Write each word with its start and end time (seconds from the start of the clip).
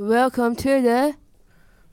Welcome 0.00 0.54
to 0.54 0.80
the 0.80 1.16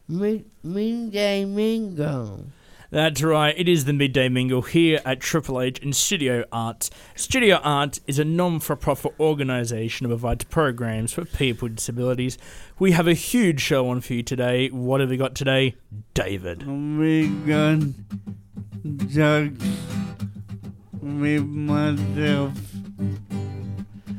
Mid- 0.08 0.46
midday 0.62 1.44
mingle. 1.44 2.46
That's 2.92 3.24
right, 3.24 3.56
it 3.58 3.68
is 3.68 3.86
the 3.86 3.94
Midday 3.94 4.30
Mingle 4.30 4.62
here 4.62 5.02
at 5.04 5.20
Triple 5.20 5.60
H 5.60 5.80
in 5.80 5.92
Studio 5.92 6.46
Arts. 6.52 6.92
Studio 7.16 7.56
Arts 7.64 8.02
is 8.06 8.20
a 8.20 8.24
non 8.24 8.60
for 8.60 8.76
profit 8.76 9.16
organisation 9.20 10.04
that 10.08 10.10
provides 10.10 10.44
programs 10.44 11.14
for 11.14 11.26
people 11.26 11.66
with 11.66 11.78
disabilities. 11.78 12.38
We 12.78 12.92
have 12.92 13.08
a 13.08 13.16
huge 13.16 13.60
show 13.60 13.90
on 13.90 14.02
for 14.02 14.14
you 14.14 14.22
today. 14.22 14.68
What 14.70 15.02
have 15.02 15.10
we 15.10 15.18
got 15.18 15.34
today? 15.34 15.76
David. 16.14 16.68
We 16.68 17.28
got 17.28 17.80
jokes 19.08 19.66
with 21.02 21.44
myself. 21.44 22.54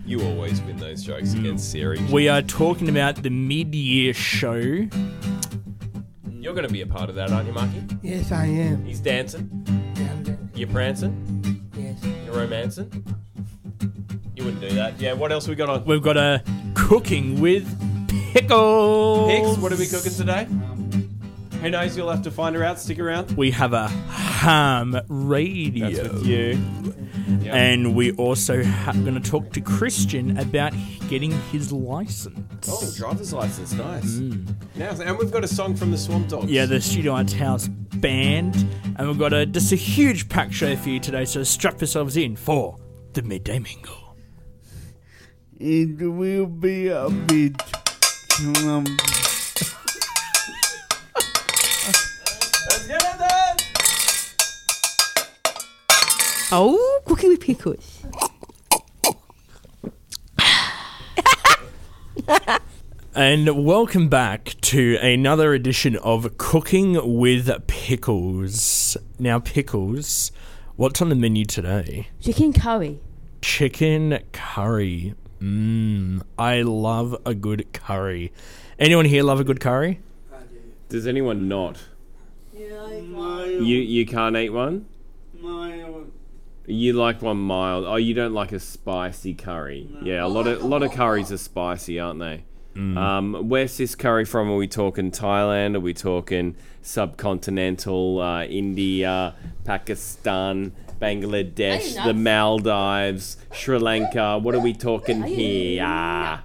You 0.06 0.22
always 0.22 0.62
win 0.62 0.76
those 0.76 1.02
jokes 1.02 1.30
mm. 1.30 1.40
against 1.40 1.72
Siri. 1.72 2.00
We 2.12 2.28
are 2.28 2.40
talking 2.40 2.88
about 2.88 3.24
the 3.24 3.30
mid 3.30 3.74
year 3.74 4.14
show. 4.14 4.54
You're 4.54 4.86
going 6.54 6.66
to 6.66 6.72
be 6.72 6.82
a 6.82 6.86
part 6.86 7.10
of 7.10 7.16
that, 7.16 7.32
aren't 7.32 7.48
you, 7.48 7.52
Marky? 7.52 7.82
Yes, 8.02 8.30
I 8.30 8.46
am. 8.46 8.84
He's 8.84 9.00
dancing. 9.00 9.50
You're 10.54 10.68
prancing. 10.68 11.68
Yes. 11.76 11.98
You're 12.24 12.36
romancing. 12.36 13.04
You 14.36 14.44
wouldn't 14.44 14.60
do 14.60 14.68
that. 14.76 15.00
Yeah, 15.00 15.14
what 15.14 15.32
else 15.32 15.48
we 15.48 15.56
got 15.56 15.68
on? 15.68 15.84
We've 15.84 16.00
got 16.00 16.16
a 16.16 16.40
cooking 16.74 17.40
with 17.40 17.66
pickles. 18.32 19.28
Pigs, 19.28 19.58
what 19.58 19.72
are 19.72 19.76
we 19.76 19.88
cooking 19.88 20.12
today? 20.12 20.46
Who 21.62 21.70
knows? 21.70 21.96
You'll 21.96 22.10
have 22.10 22.22
to 22.22 22.30
find 22.30 22.54
her 22.54 22.62
out. 22.62 22.78
Stick 22.78 23.00
around. 23.00 23.36
We 23.36 23.50
have 23.50 23.72
a 23.72 23.88
ham 23.88 24.96
radio. 25.08 25.90
That's 25.90 26.14
with 26.14 26.26
you. 26.26 26.60
Yeah. 27.26 27.54
And 27.54 27.94
we 27.94 28.12
also 28.12 28.62
ha- 28.62 28.92
going 28.92 29.20
to 29.20 29.30
talk 29.30 29.52
to 29.54 29.60
Christian 29.60 30.38
about 30.38 30.72
getting 31.08 31.32
his 31.50 31.72
license. 31.72 32.68
oh, 32.68 32.92
driver's 32.96 33.32
license, 33.32 33.72
nice. 33.72 34.18
Now, 34.76 34.90
and 35.00 35.18
we've 35.18 35.30
got 35.32 35.42
a 35.42 35.48
song 35.48 35.74
from 35.74 35.90
the 35.90 35.98
Swamp 35.98 36.28
Dogs. 36.28 36.50
Yeah, 36.50 36.66
the 36.66 36.80
Studio 36.80 37.12
Arts 37.12 37.32
House 37.32 37.68
band. 37.68 38.54
And 38.98 39.08
we've 39.08 39.18
got 39.18 39.32
a 39.32 39.44
just 39.46 39.72
a 39.72 39.76
huge 39.76 40.28
pack 40.28 40.52
show 40.52 40.76
for 40.76 40.88
you 40.88 41.00
today, 41.00 41.24
so 41.24 41.42
strap 41.42 41.80
yourselves 41.80 42.16
in 42.16 42.36
for 42.36 42.78
the 43.12 43.22
Midday 43.22 43.58
Mingle. 43.58 44.16
It 45.58 45.98
will 46.00 46.46
be 46.46 46.88
a 46.88 47.08
bit 47.08 47.60
um, 48.64 48.84
Let's 52.68 52.86
get 52.86 53.02
it 53.02 53.18
then. 53.18 53.56
Oh 56.52 56.95
Cooking 57.06 57.30
with 57.30 57.40
Pickles. 57.40 58.04
And 63.14 63.64
welcome 63.64 64.08
back 64.08 64.56
to 64.62 64.96
another 64.96 65.54
edition 65.54 65.96
of 65.96 66.36
Cooking 66.36 67.18
with 67.18 67.48
Pickles. 67.66 68.96
Now, 69.18 69.38
Pickles, 69.38 70.32
what's 70.74 71.00
on 71.00 71.08
the 71.08 71.14
menu 71.14 71.44
today? 71.44 72.08
Chicken 72.20 72.52
curry. 72.52 73.00
Chicken 73.40 74.18
curry. 74.32 75.14
Mmm, 75.40 76.22
I 76.38 76.62
love 76.62 77.16
a 77.24 77.34
good 77.34 77.72
curry. 77.72 78.32
Anyone 78.78 79.06
here 79.06 79.22
love 79.22 79.40
a 79.40 79.44
good 79.44 79.60
curry? 79.60 80.00
Does 80.88 81.06
anyone 81.06 81.48
not? 81.48 81.78
You 82.52 83.78
you 83.78 84.06
can't 84.06 84.36
eat 84.36 84.50
one. 84.50 84.86
You 86.66 86.94
like 86.94 87.22
one 87.22 87.38
mild. 87.38 87.84
Oh, 87.86 87.96
you 87.96 88.12
don't 88.14 88.34
like 88.34 88.52
a 88.52 88.58
spicy 88.58 89.34
curry. 89.34 89.88
Yeah, 90.02 90.24
a 90.24 90.26
lot 90.26 90.46
of 90.46 90.62
a 90.62 90.66
lot 90.66 90.82
of 90.82 90.92
curries 90.92 91.30
are 91.30 91.38
spicy, 91.38 92.00
aren't 92.00 92.20
they? 92.20 92.44
Um, 92.76 93.48
where's 93.48 93.78
this 93.78 93.94
curry 93.94 94.26
from? 94.26 94.50
Are 94.50 94.56
we 94.56 94.68
talking 94.68 95.10
Thailand? 95.10 95.76
Are 95.76 95.80
we 95.80 95.94
talking 95.94 96.56
subcontinental 96.82 98.42
uh, 98.42 98.46
India, 98.46 99.34
Pakistan, 99.64 100.72
Bangladesh, 101.00 102.04
the 102.04 102.12
Maldives, 102.12 103.38
Sri 103.52 103.78
Lanka? 103.78 104.38
What 104.38 104.54
are 104.54 104.60
we 104.60 104.74
talking 104.74 105.22
here? 105.22 106.42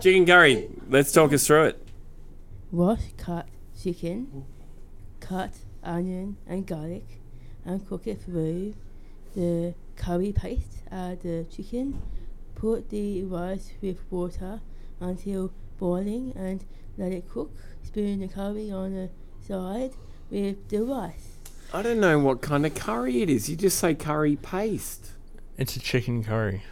Chicken 0.00 0.26
curry. 0.26 0.68
Let's 0.88 1.12
talk 1.12 1.32
us 1.32 1.46
through 1.46 1.66
it. 1.66 1.88
Wash 2.72 3.12
cut 3.16 3.46
chicken, 3.80 4.46
cut 5.20 5.52
onion 5.84 6.36
and 6.46 6.66
garlic, 6.66 7.06
and 7.64 7.86
cook 7.88 8.06
it 8.06 8.20
through 8.22 8.74
the 9.34 9.74
curry 9.96 10.32
paste. 10.32 10.82
Add 10.90 11.22
the 11.22 11.46
chicken, 11.50 12.00
put 12.54 12.90
the 12.90 13.24
rice 13.24 13.70
with 13.80 13.98
water 14.10 14.60
until 15.00 15.52
boiling, 15.78 16.32
and 16.36 16.64
let 16.96 17.12
it 17.12 17.28
cook. 17.28 17.50
Spoon 17.82 18.20
the 18.20 18.28
curry 18.28 18.70
on 18.70 18.94
the 18.94 19.10
side 19.46 19.92
with 20.30 20.68
the 20.68 20.82
rice. 20.82 21.38
I 21.72 21.82
don't 21.82 22.00
know 22.00 22.18
what 22.18 22.40
kind 22.40 22.64
of 22.64 22.74
curry 22.74 23.22
it 23.22 23.30
is. 23.30 23.48
You 23.48 23.56
just 23.56 23.78
say 23.78 23.94
curry 23.94 24.36
paste. 24.36 25.10
It's 25.58 25.76
a 25.76 25.80
chicken 25.80 26.22
curry. 26.22 26.62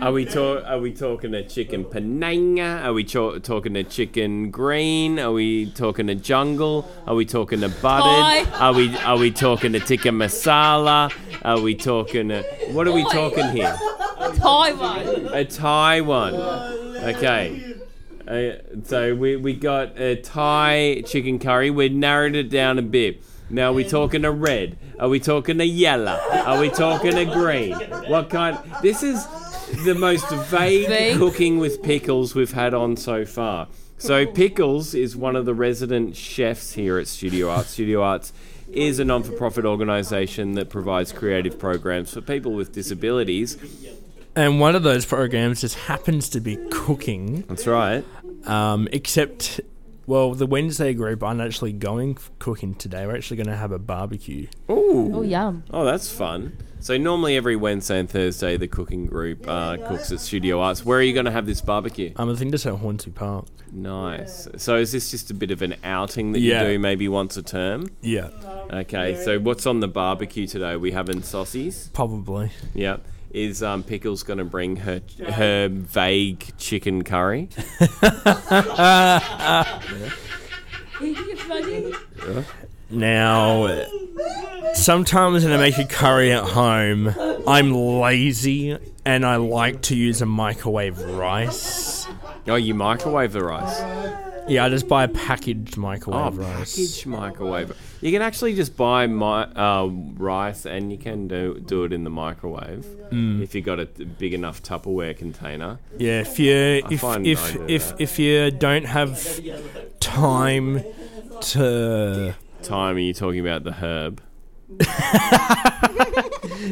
Are 0.00 0.12
we 0.12 0.24
talk? 0.24 0.64
Are 0.66 0.80
we 0.80 0.92
talking 0.92 1.34
a 1.34 1.46
chicken 1.46 1.84
pananga? 1.84 2.82
Are 2.84 2.92
we 2.92 3.04
cho- 3.04 3.38
talking 3.38 3.76
a 3.76 3.84
chicken 3.84 4.50
green? 4.50 5.18
Are 5.20 5.30
we 5.32 5.70
talking 5.70 6.08
a 6.08 6.14
jungle? 6.14 6.90
Are 7.06 7.14
we 7.14 7.24
talking 7.24 7.62
a 7.62 7.68
buttered? 7.68 8.46
Thai. 8.48 8.58
Are 8.58 8.72
we 8.74 8.96
are 8.98 9.18
we 9.18 9.30
talking 9.30 9.74
a 9.74 9.80
tikka 9.80 10.08
masala? 10.08 11.12
Are 11.42 11.60
we 11.60 11.74
talking 11.76 12.30
a 12.32 12.42
what 12.72 12.88
are 12.88 12.92
we 12.92 13.04
talking 13.04 13.48
here? 13.50 13.76
Taiwan. 14.36 15.28
A 15.34 15.44
Thai 15.44 16.00
one. 16.00 16.34
Okay. 16.34 17.74
Uh, 18.26 18.82
so 18.84 19.14
we 19.14 19.36
we 19.36 19.54
got 19.54 19.98
a 20.00 20.16
Thai 20.16 21.02
chicken 21.06 21.38
curry. 21.38 21.70
We 21.70 21.88
narrowed 21.90 22.34
it 22.34 22.50
down 22.50 22.78
a 22.78 22.82
bit. 22.82 23.22
Now 23.50 23.70
are 23.70 23.74
we 23.74 23.84
talking 23.84 24.24
a 24.24 24.30
red? 24.32 24.78
Are 24.98 25.08
we 25.08 25.18
talking 25.20 25.60
a 25.60 25.64
yellow? 25.64 26.18
Are 26.32 26.60
we 26.60 26.70
talking 26.70 27.14
a 27.14 27.24
green? 27.24 27.72
What 28.08 28.30
kind? 28.30 28.58
This 28.82 29.02
is 29.02 29.26
the 29.84 29.94
most 29.94 30.28
vague 30.30 30.88
Vague. 30.88 31.16
cooking 31.16 31.58
with 31.58 31.82
pickles 31.82 32.34
we've 32.34 32.52
had 32.52 32.74
on 32.74 32.96
so 32.96 33.24
far. 33.24 33.68
So 33.98 34.26
Pickles 34.26 34.94
is 34.94 35.14
one 35.14 35.36
of 35.36 35.44
the 35.44 35.52
resident 35.54 36.16
chefs 36.16 36.72
here 36.72 36.98
at 36.98 37.06
Studio 37.06 37.50
Arts. 37.50 37.68
Studio 37.70 38.02
Arts 38.02 38.32
is 38.72 38.98
a 38.98 39.04
non-for-profit 39.04 39.66
organisation 39.66 40.52
that 40.52 40.70
provides 40.70 41.12
creative 41.12 41.58
programs 41.58 42.14
for 42.14 42.20
people 42.22 42.52
with 42.52 42.72
disabilities. 42.72 43.58
And 44.34 44.58
one 44.60 44.74
of 44.74 44.84
those 44.84 45.04
programs 45.04 45.60
just 45.60 45.74
happens 45.76 46.28
to 46.30 46.40
be 46.40 46.56
cooking, 46.70 47.42
That's 47.48 47.66
right. 47.66 48.02
um, 48.46 48.88
except, 48.92 49.60
well, 50.10 50.34
the 50.34 50.46
Wednesday 50.46 50.92
group 50.92 51.22
aren't 51.22 51.40
actually 51.40 51.72
going 51.72 52.16
f- 52.16 52.30
cooking 52.38 52.74
today. 52.74 53.06
We're 53.06 53.16
actually 53.16 53.36
going 53.38 53.46
to 53.46 53.56
have 53.56 53.72
a 53.72 53.78
barbecue. 53.78 54.48
Ooh. 54.70 55.10
Oh 55.14 55.22
yum. 55.22 55.62
Oh, 55.70 55.84
that's 55.84 56.10
fun. 56.12 56.56
So 56.80 56.96
normally 56.96 57.36
every 57.36 57.56
Wednesday 57.56 58.00
and 58.00 58.08
Thursday, 58.10 58.56
the 58.56 58.66
cooking 58.66 59.06
group 59.06 59.46
uh, 59.46 59.76
cooks 59.86 60.10
at 60.10 60.18
Studio 60.20 60.60
Arts. 60.60 60.84
Where 60.84 60.98
are 60.98 61.02
you 61.02 61.12
going 61.12 61.26
to 61.26 61.30
have 61.30 61.46
this 61.46 61.60
barbecue? 61.60 62.12
Um, 62.16 62.30
I 62.30 62.34
think 62.34 62.50
this 62.52 62.64
at 62.66 62.74
Hornsby 62.74 63.12
Park. 63.12 63.46
Nice. 63.70 64.48
So 64.56 64.76
is 64.76 64.90
this 64.90 65.10
just 65.10 65.30
a 65.30 65.34
bit 65.34 65.50
of 65.50 65.62
an 65.62 65.76
outing 65.84 66.32
that 66.32 66.40
Yeah. 66.40 66.62
you 66.62 66.68
do 66.74 66.78
maybe 66.78 67.06
once 67.08 67.36
a 67.36 67.42
term? 67.42 67.88
Yeah, 68.00 68.30
Okay. 68.72 69.14
So 69.24 69.38
what's 69.38 69.66
on 69.66 69.80
the 69.80 69.88
barbecue 69.88 70.46
today? 70.46 70.74
We 70.76 70.90
having 70.92 71.22
sausages. 71.22 71.90
probably. 71.92 72.50
Yep. 72.74 73.04
Is 73.32 73.62
um, 73.62 73.82
Pickles 73.84 74.22
going 74.24 74.38
to 74.38 74.44
bring 74.44 74.76
her 74.76 75.00
her 75.32 75.68
vague 75.68 76.52
chicken 76.58 77.02
curry? 77.04 77.48
Now, 82.92 83.84
sometimes 84.74 85.44
when 85.44 85.52
I 85.52 85.56
make 85.58 85.78
a 85.78 85.84
curry 85.86 86.32
at 86.32 86.42
home, 86.42 87.14
I'm 87.46 87.72
lazy 87.72 88.76
and 89.04 89.24
I 89.24 89.36
like 89.36 89.82
to 89.82 89.96
use 89.96 90.20
a 90.22 90.26
microwave 90.26 91.00
rice. 91.00 92.08
Oh, 92.48 92.56
you 92.56 92.74
microwave 92.74 93.32
the 93.32 93.44
rice. 93.44 93.78
Yeah, 94.48 94.64
I 94.64 94.68
just 94.70 94.88
buy 94.88 95.04
a 95.04 95.08
packaged 95.08 95.78
Oh, 95.78 95.82
microwave 95.82 96.36
rice. 96.36 96.74
packaged 96.74 97.06
microwave. 97.06 97.76
You 98.00 98.10
can 98.12 98.22
actually 98.22 98.54
just 98.54 98.76
buy 98.76 99.06
my 99.06 99.44
uh, 99.44 99.86
rice, 100.14 100.64
and 100.64 100.90
you 100.90 100.96
can 100.98 101.28
do 101.28 101.60
do 101.60 101.84
it 101.84 101.92
in 101.92 102.04
the 102.04 102.10
microwave 102.10 102.86
Mm. 103.10 103.42
if 103.42 103.54
you 103.56 103.60
got 103.60 103.80
a 103.80 103.86
big 103.86 104.32
enough 104.34 104.62
Tupperware 104.62 105.16
container. 105.16 105.78
Yeah, 105.98 106.20
if 106.20 106.38
you 106.38 106.54
if 106.54 107.02
if 107.02 107.52
do 107.52 107.64
if, 107.66 107.88
that. 107.88 108.00
if 108.00 108.18
you 108.18 108.50
don't 108.52 108.84
have 108.86 109.40
time 109.98 110.82
to 111.40 112.34
Time, 112.62 112.96
are 112.96 112.98
you 113.00 113.12
talking 113.14 113.40
about 113.40 113.64
the 113.64 113.72
herb? 113.72 114.22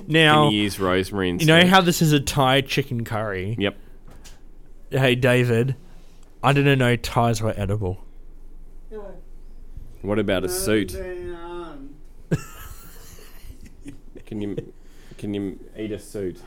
now, 0.06 0.44
Can 0.44 0.52
you 0.52 0.62
use 0.62 0.78
rosemary 0.78 1.30
you 1.38 1.46
know 1.46 1.66
how 1.66 1.80
this 1.80 2.00
is 2.02 2.12
a 2.12 2.20
Thai 2.20 2.60
chicken 2.60 3.04
curry. 3.04 3.56
Yep. 3.58 3.76
Hey, 4.90 5.14
David, 5.14 5.74
I 6.42 6.52
didn't 6.52 6.78
know 6.78 6.94
Thais 6.96 7.42
were 7.42 7.54
edible. 7.56 8.04
What 10.02 10.18
about 10.18 10.44
a 10.44 10.48
suit? 10.48 10.96
Can 14.26 14.40
you 14.42 14.72
can 15.16 15.34
you 15.34 15.58
eat 15.76 15.90
a 15.90 15.98
suit? 15.98 16.40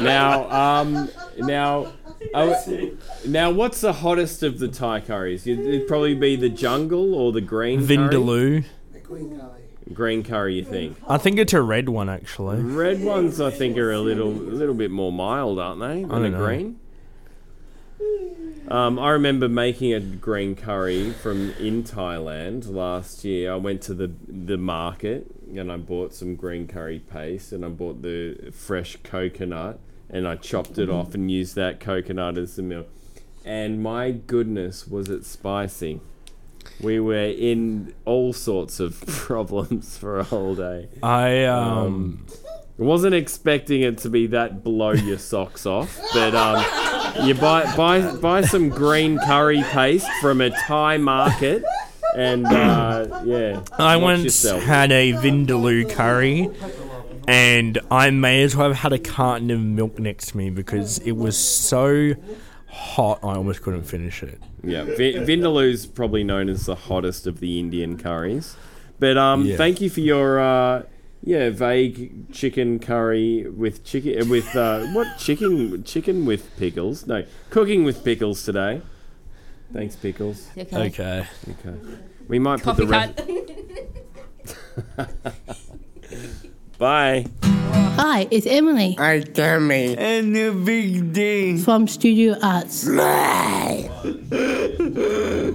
now, 0.00 0.50
um, 0.50 1.08
now, 1.38 1.92
oh, 2.34 2.90
now, 3.26 3.50
what's 3.50 3.80
the 3.80 3.92
hottest 3.92 4.42
of 4.42 4.58
the 4.58 4.68
Thai 4.68 5.00
curries? 5.00 5.46
It'd, 5.46 5.64
it'd 5.64 5.88
probably 5.88 6.14
be 6.14 6.36
the 6.36 6.48
jungle 6.48 7.14
or 7.14 7.32
the 7.32 7.40
green 7.40 7.86
curry? 7.86 7.96
Vindaloo. 7.96 8.64
Green 9.92 10.24
curry, 10.24 10.54
you 10.56 10.64
think? 10.64 10.96
I 11.08 11.16
think 11.16 11.38
it's 11.38 11.52
a 11.52 11.62
red 11.62 11.88
one 11.88 12.08
actually. 12.08 12.60
Red 12.60 13.04
ones, 13.04 13.40
I 13.40 13.50
think, 13.50 13.78
are 13.78 13.92
a 13.92 14.00
little, 14.00 14.30
a 14.30 14.56
little 14.56 14.74
bit 14.74 14.90
more 14.90 15.12
mild, 15.12 15.60
aren't 15.60 15.80
they? 15.80 16.00
Than 16.00 16.08
don't 16.08 16.22
the 16.22 16.30
know. 16.30 16.44
green. 16.44 16.80
Um, 18.68 18.98
I 18.98 19.10
remember 19.10 19.48
making 19.48 19.94
a 19.94 20.00
green 20.00 20.56
curry 20.56 21.12
from 21.12 21.52
in 21.52 21.84
Thailand 21.84 22.68
last 22.68 23.24
year. 23.24 23.52
I 23.52 23.56
went 23.56 23.82
to 23.82 23.94
the 23.94 24.10
the 24.28 24.56
market 24.56 25.26
and 25.54 25.70
I 25.70 25.76
bought 25.76 26.12
some 26.12 26.34
green 26.34 26.66
curry 26.66 26.98
paste 26.98 27.52
and 27.52 27.64
I 27.64 27.68
bought 27.68 28.02
the 28.02 28.50
fresh 28.52 28.96
coconut 29.04 29.78
and 30.10 30.26
I 30.26 30.36
chopped 30.36 30.78
it 30.78 30.90
off 30.90 31.14
and 31.14 31.30
used 31.30 31.54
that 31.54 31.78
coconut 31.80 32.36
as 32.38 32.56
the 32.56 32.62
milk. 32.62 32.88
And 33.44 33.82
my 33.82 34.10
goodness, 34.10 34.86
was 34.88 35.08
it 35.08 35.24
spicy! 35.24 36.00
We 36.82 36.98
were 36.98 37.14
in 37.14 37.94
all 38.04 38.32
sorts 38.32 38.80
of 38.80 39.00
problems 39.06 39.96
for 39.96 40.18
a 40.18 40.24
whole 40.24 40.56
day. 40.56 40.88
I 41.02 41.44
um, 41.44 41.78
Um, 41.78 42.26
wasn't 42.78 43.14
expecting 43.14 43.82
it 43.82 43.98
to 43.98 44.10
be 44.10 44.26
that 44.28 44.62
blow 44.62 44.92
your 44.92 45.18
socks 45.18 45.64
off, 45.66 45.98
but 46.12 46.34
um, 46.34 47.26
you 47.26 47.34
buy 47.34 47.64
buy 47.76 48.14
buy 48.16 48.42
some 48.42 48.68
green 48.68 49.18
curry 49.18 49.62
paste 49.64 50.08
from 50.20 50.40
a 50.40 50.50
Thai 50.50 50.98
market, 50.98 51.64
and 52.16 52.46
uh, 52.46 53.22
yeah, 53.24 53.62
I 53.78 53.96
once 53.96 54.24
yourself. 54.24 54.62
had 54.62 54.92
a 54.92 55.12
Vindaloo 55.14 55.88
curry, 55.90 56.50
and 57.26 57.78
I 57.90 58.10
may 58.10 58.42
as 58.42 58.54
well 58.54 58.68
have 58.68 58.76
had 58.78 58.92
a 58.92 58.98
carton 58.98 59.50
of 59.50 59.60
milk 59.60 59.98
next 59.98 60.28
to 60.28 60.36
me 60.36 60.50
because 60.50 60.98
it 60.98 61.12
was 61.12 61.36
so 61.38 62.12
hot 62.68 63.20
I 63.22 63.36
almost 63.36 63.62
couldn't 63.62 63.84
finish 63.84 64.22
it. 64.22 64.38
yeah. 64.62 64.84
Vi- 64.84 65.14
Vindaloo's 65.24 65.86
probably 65.86 66.24
known 66.24 66.48
as 66.50 66.66
the 66.66 66.74
hottest 66.74 67.26
of 67.26 67.40
the 67.40 67.58
Indian 67.58 67.96
curries, 67.96 68.54
but 68.98 69.16
um, 69.16 69.46
Yeah. 69.46 69.56
thank 69.56 69.80
you 69.80 69.88
for 69.88 70.00
your 70.00 70.38
uh, 70.38 70.82
yeah 71.26 71.50
vague 71.50 72.32
chicken 72.32 72.78
curry 72.78 73.46
with 73.50 73.84
chicken 73.84 74.30
with 74.30 74.56
uh, 74.56 74.86
what 74.94 75.18
chicken 75.18 75.84
chicken 75.84 76.24
with 76.24 76.48
pickles? 76.56 77.06
No, 77.06 77.22
cooking 77.50 77.84
with 77.84 78.02
pickles 78.02 78.42
today. 78.44 78.80
Thanks, 79.72 79.96
pickles. 79.96 80.48
Okay. 80.56 80.86
Okay. 80.86 81.26
Okay. 81.50 81.74
We 82.28 82.38
might 82.38 82.62
put 82.62 82.76
the 82.76 82.86
re- 82.86 83.12
Copycat. 83.12 85.34
Bye. 86.78 87.26
Hi, 87.42 88.28
it's 88.30 88.46
Emily 88.46 88.94
Hi, 88.98 89.20
Tammy. 89.20 89.96
And 89.96 90.36
the 90.36 90.52
big 90.52 91.12
day. 91.12 91.56
from 91.56 91.88
Studio 91.88 92.36
Arts. 92.42 92.86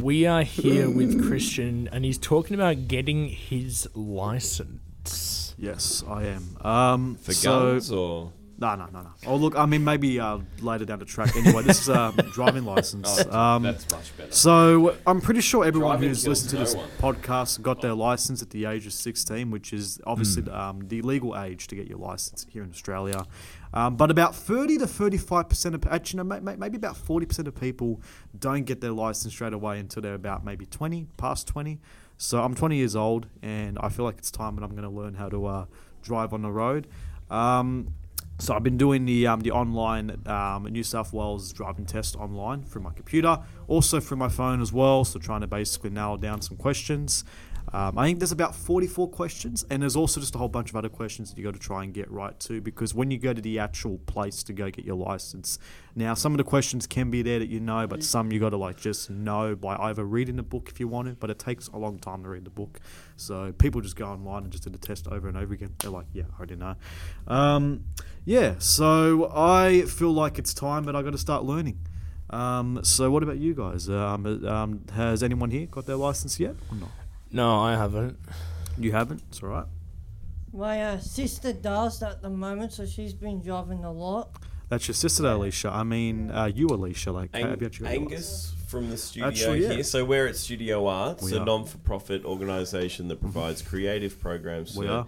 We 0.00 0.26
are 0.26 0.42
here 0.42 0.88
with 0.88 1.26
Christian, 1.26 1.88
and 1.92 2.04
he's 2.04 2.18
talking 2.18 2.54
about 2.54 2.86
getting 2.88 3.28
his 3.28 3.88
license. 3.94 5.54
Yes, 5.58 6.04
I 6.08 6.24
am. 6.26 6.56
Um, 6.64 7.14
For 7.16 7.32
so, 7.32 7.50
guns 7.72 7.90
or 7.92 8.32
No, 8.58 8.74
no, 8.76 8.86
no, 8.86 9.02
no. 9.02 9.10
Oh, 9.26 9.36
look, 9.36 9.56
I 9.58 9.66
mean, 9.66 9.82
maybe 9.84 10.20
uh, 10.20 10.38
later 10.60 10.84
down 10.84 11.00
the 11.00 11.04
track. 11.04 11.34
Anyway, 11.36 11.62
this 11.64 11.82
is 11.82 11.88
um, 11.90 12.14
driving 12.32 12.64
license. 12.64 13.26
Um, 13.26 13.64
that's 13.64 13.90
much 13.90 14.16
better. 14.16 14.30
so 14.32 14.96
I'm 15.06 15.20
pretty 15.20 15.40
sure 15.40 15.64
everyone 15.64 15.92
Driving 15.92 16.08
who's 16.10 16.28
listened 16.28 16.50
to 16.50 16.56
no 16.56 16.60
this 16.64 16.74
one. 16.76 16.88
podcast 16.98 17.60
got 17.62 17.80
their 17.82 17.94
license 17.94 18.42
at 18.42 18.50
the 18.50 18.64
age 18.66 18.86
of 18.86 18.92
16, 18.92 19.50
which 19.50 19.72
is 19.72 20.00
obviously 20.06 20.42
Hmm. 20.42 20.50
um, 20.50 20.88
the 20.88 21.02
legal 21.02 21.36
age 21.38 21.66
to 21.68 21.74
get 21.74 21.88
your 21.88 21.98
license 21.98 22.46
here 22.48 22.62
in 22.62 22.70
Australia. 22.70 23.26
Um, 23.72 23.96
but 23.96 24.10
about 24.10 24.34
30 24.34 24.78
to 24.78 24.86
35 24.86 25.48
percent 25.48 25.74
of 25.74 25.86
actually, 25.86 26.24
maybe 26.24 26.76
about 26.76 26.96
40 26.96 27.26
percent 27.26 27.48
of 27.48 27.54
people 27.54 28.00
don't 28.38 28.64
get 28.64 28.80
their 28.80 28.92
license 28.92 29.32
straight 29.32 29.52
away 29.52 29.78
until 29.78 30.02
they're 30.02 30.14
about 30.14 30.44
maybe 30.44 30.66
20, 30.66 31.06
past 31.16 31.46
20. 31.48 31.78
So 32.16 32.42
I'm 32.42 32.54
20 32.54 32.76
years 32.76 32.94
old, 32.94 33.28
and 33.42 33.78
I 33.80 33.88
feel 33.88 34.04
like 34.04 34.18
it's 34.18 34.30
time 34.30 34.56
that 34.56 34.62
I'm 34.62 34.72
going 34.72 34.82
to 34.82 34.90
learn 34.90 35.14
how 35.14 35.28
to 35.30 35.46
uh, 35.46 35.64
drive 36.02 36.34
on 36.34 36.42
the 36.42 36.50
road. 36.50 36.86
Um, 37.30 37.94
so 38.40 38.54
I've 38.54 38.62
been 38.62 38.78
doing 38.78 39.04
the 39.04 39.26
um, 39.26 39.40
the 39.40 39.50
online 39.50 40.22
um, 40.26 40.64
New 40.64 40.82
South 40.82 41.12
Wales 41.12 41.52
driving 41.52 41.84
test 41.84 42.16
online 42.16 42.62
through 42.62 42.82
my 42.82 42.92
computer, 42.92 43.38
also 43.68 44.00
through 44.00 44.16
my 44.16 44.28
phone 44.28 44.62
as 44.62 44.72
well. 44.72 45.04
So 45.04 45.18
trying 45.18 45.42
to 45.42 45.46
basically 45.46 45.90
nail 45.90 46.16
down 46.16 46.40
some 46.40 46.56
questions. 46.56 47.24
Um, 47.72 47.96
I 47.98 48.06
think 48.06 48.18
there's 48.18 48.32
about 48.32 48.54
44 48.54 49.08
questions, 49.08 49.64
and 49.70 49.82
there's 49.82 49.96
also 49.96 50.20
just 50.20 50.34
a 50.34 50.38
whole 50.38 50.48
bunch 50.48 50.70
of 50.70 50.76
other 50.76 50.88
questions 50.88 51.30
that 51.30 51.38
you 51.38 51.44
got 51.44 51.54
to 51.54 51.60
try 51.60 51.84
and 51.84 51.94
get 51.94 52.10
right 52.10 52.38
too. 52.40 52.60
Because 52.60 52.94
when 52.94 53.10
you 53.10 53.18
go 53.18 53.32
to 53.32 53.40
the 53.40 53.58
actual 53.58 53.98
place 53.98 54.42
to 54.44 54.52
go 54.52 54.70
get 54.70 54.84
your 54.84 54.96
license, 54.96 55.58
now 55.94 56.14
some 56.14 56.32
of 56.32 56.38
the 56.38 56.44
questions 56.44 56.86
can 56.86 57.10
be 57.10 57.22
there 57.22 57.38
that 57.38 57.48
you 57.48 57.60
know, 57.60 57.86
but 57.86 58.02
some 58.02 58.32
you 58.32 58.40
got 58.40 58.50
to 58.50 58.56
like 58.56 58.78
just 58.78 59.10
know 59.10 59.54
by 59.54 59.76
either 59.76 60.04
reading 60.04 60.36
the 60.36 60.42
book 60.42 60.68
if 60.68 60.80
you 60.80 60.88
want 60.88 61.08
it. 61.08 61.20
But 61.20 61.30
it 61.30 61.38
takes 61.38 61.68
a 61.68 61.78
long 61.78 61.98
time 61.98 62.22
to 62.24 62.28
read 62.30 62.44
the 62.44 62.50
book, 62.50 62.80
so 63.16 63.52
people 63.52 63.80
just 63.80 63.96
go 63.96 64.06
online 64.06 64.42
and 64.44 64.52
just 64.52 64.64
do 64.64 64.70
the 64.70 64.78
test 64.78 65.06
over 65.06 65.28
and 65.28 65.36
over 65.36 65.54
again. 65.54 65.74
They're 65.78 65.90
like, 65.90 66.06
yeah, 66.12 66.24
I 66.32 66.38
already 66.38 66.56
know. 66.56 66.74
Um, 67.28 67.84
yeah, 68.24 68.54
so 68.58 69.30
I 69.34 69.82
feel 69.82 70.12
like 70.12 70.38
it's 70.38 70.54
time 70.54 70.84
that 70.84 70.96
I 70.96 71.02
got 71.02 71.12
to 71.12 71.18
start 71.18 71.44
learning. 71.44 71.78
Um, 72.30 72.80
so 72.84 73.10
what 73.10 73.22
about 73.22 73.38
you 73.38 73.54
guys? 73.54 73.88
Um, 73.88 74.46
um, 74.46 74.84
has 74.94 75.22
anyone 75.22 75.50
here 75.50 75.66
got 75.66 75.86
their 75.86 75.96
license 75.96 76.38
yet 76.38 76.54
or 76.70 76.76
not? 76.76 76.88
No, 77.32 77.60
I 77.60 77.72
haven't. 77.72 78.18
You 78.78 78.92
haven't. 78.92 79.22
It's 79.28 79.42
all 79.42 79.50
right. 79.50 79.66
My 80.52 80.82
uh, 80.82 80.98
sister 80.98 81.52
does 81.52 82.02
at 82.02 82.22
the 82.22 82.30
moment, 82.30 82.72
so 82.72 82.84
she's 82.86 83.14
been 83.14 83.40
driving 83.40 83.84
a 83.84 83.92
lot. 83.92 84.30
That's 84.68 84.86
your 84.88 84.94
sister, 84.94 85.26
Alicia. 85.26 85.70
I 85.70 85.82
mean, 85.84 86.30
uh, 86.30 86.46
you, 86.52 86.66
Alicia. 86.68 87.12
Like, 87.12 87.30
Ang- 87.34 87.48
have 87.50 87.60
you 87.60 87.66
actually 87.66 87.88
got 87.88 87.94
Angus 87.94 88.54
from 88.68 88.88
the 88.90 88.96
studio 88.96 89.28
Actually, 89.28 89.62
yeah. 89.62 89.72
here. 89.74 89.82
So 89.84 90.04
we're 90.04 90.26
at 90.28 90.36
Studio 90.36 90.86
Arts, 90.86 91.22
We 91.24 91.34
a 91.36 91.40
are. 91.40 91.44
non-for-profit 91.44 92.24
organisation 92.24 93.08
that 93.08 93.20
provides 93.20 93.62
creative 93.62 94.20
programs 94.20 94.76
We 94.76 94.86
for 94.86 94.92
are. 94.92 95.06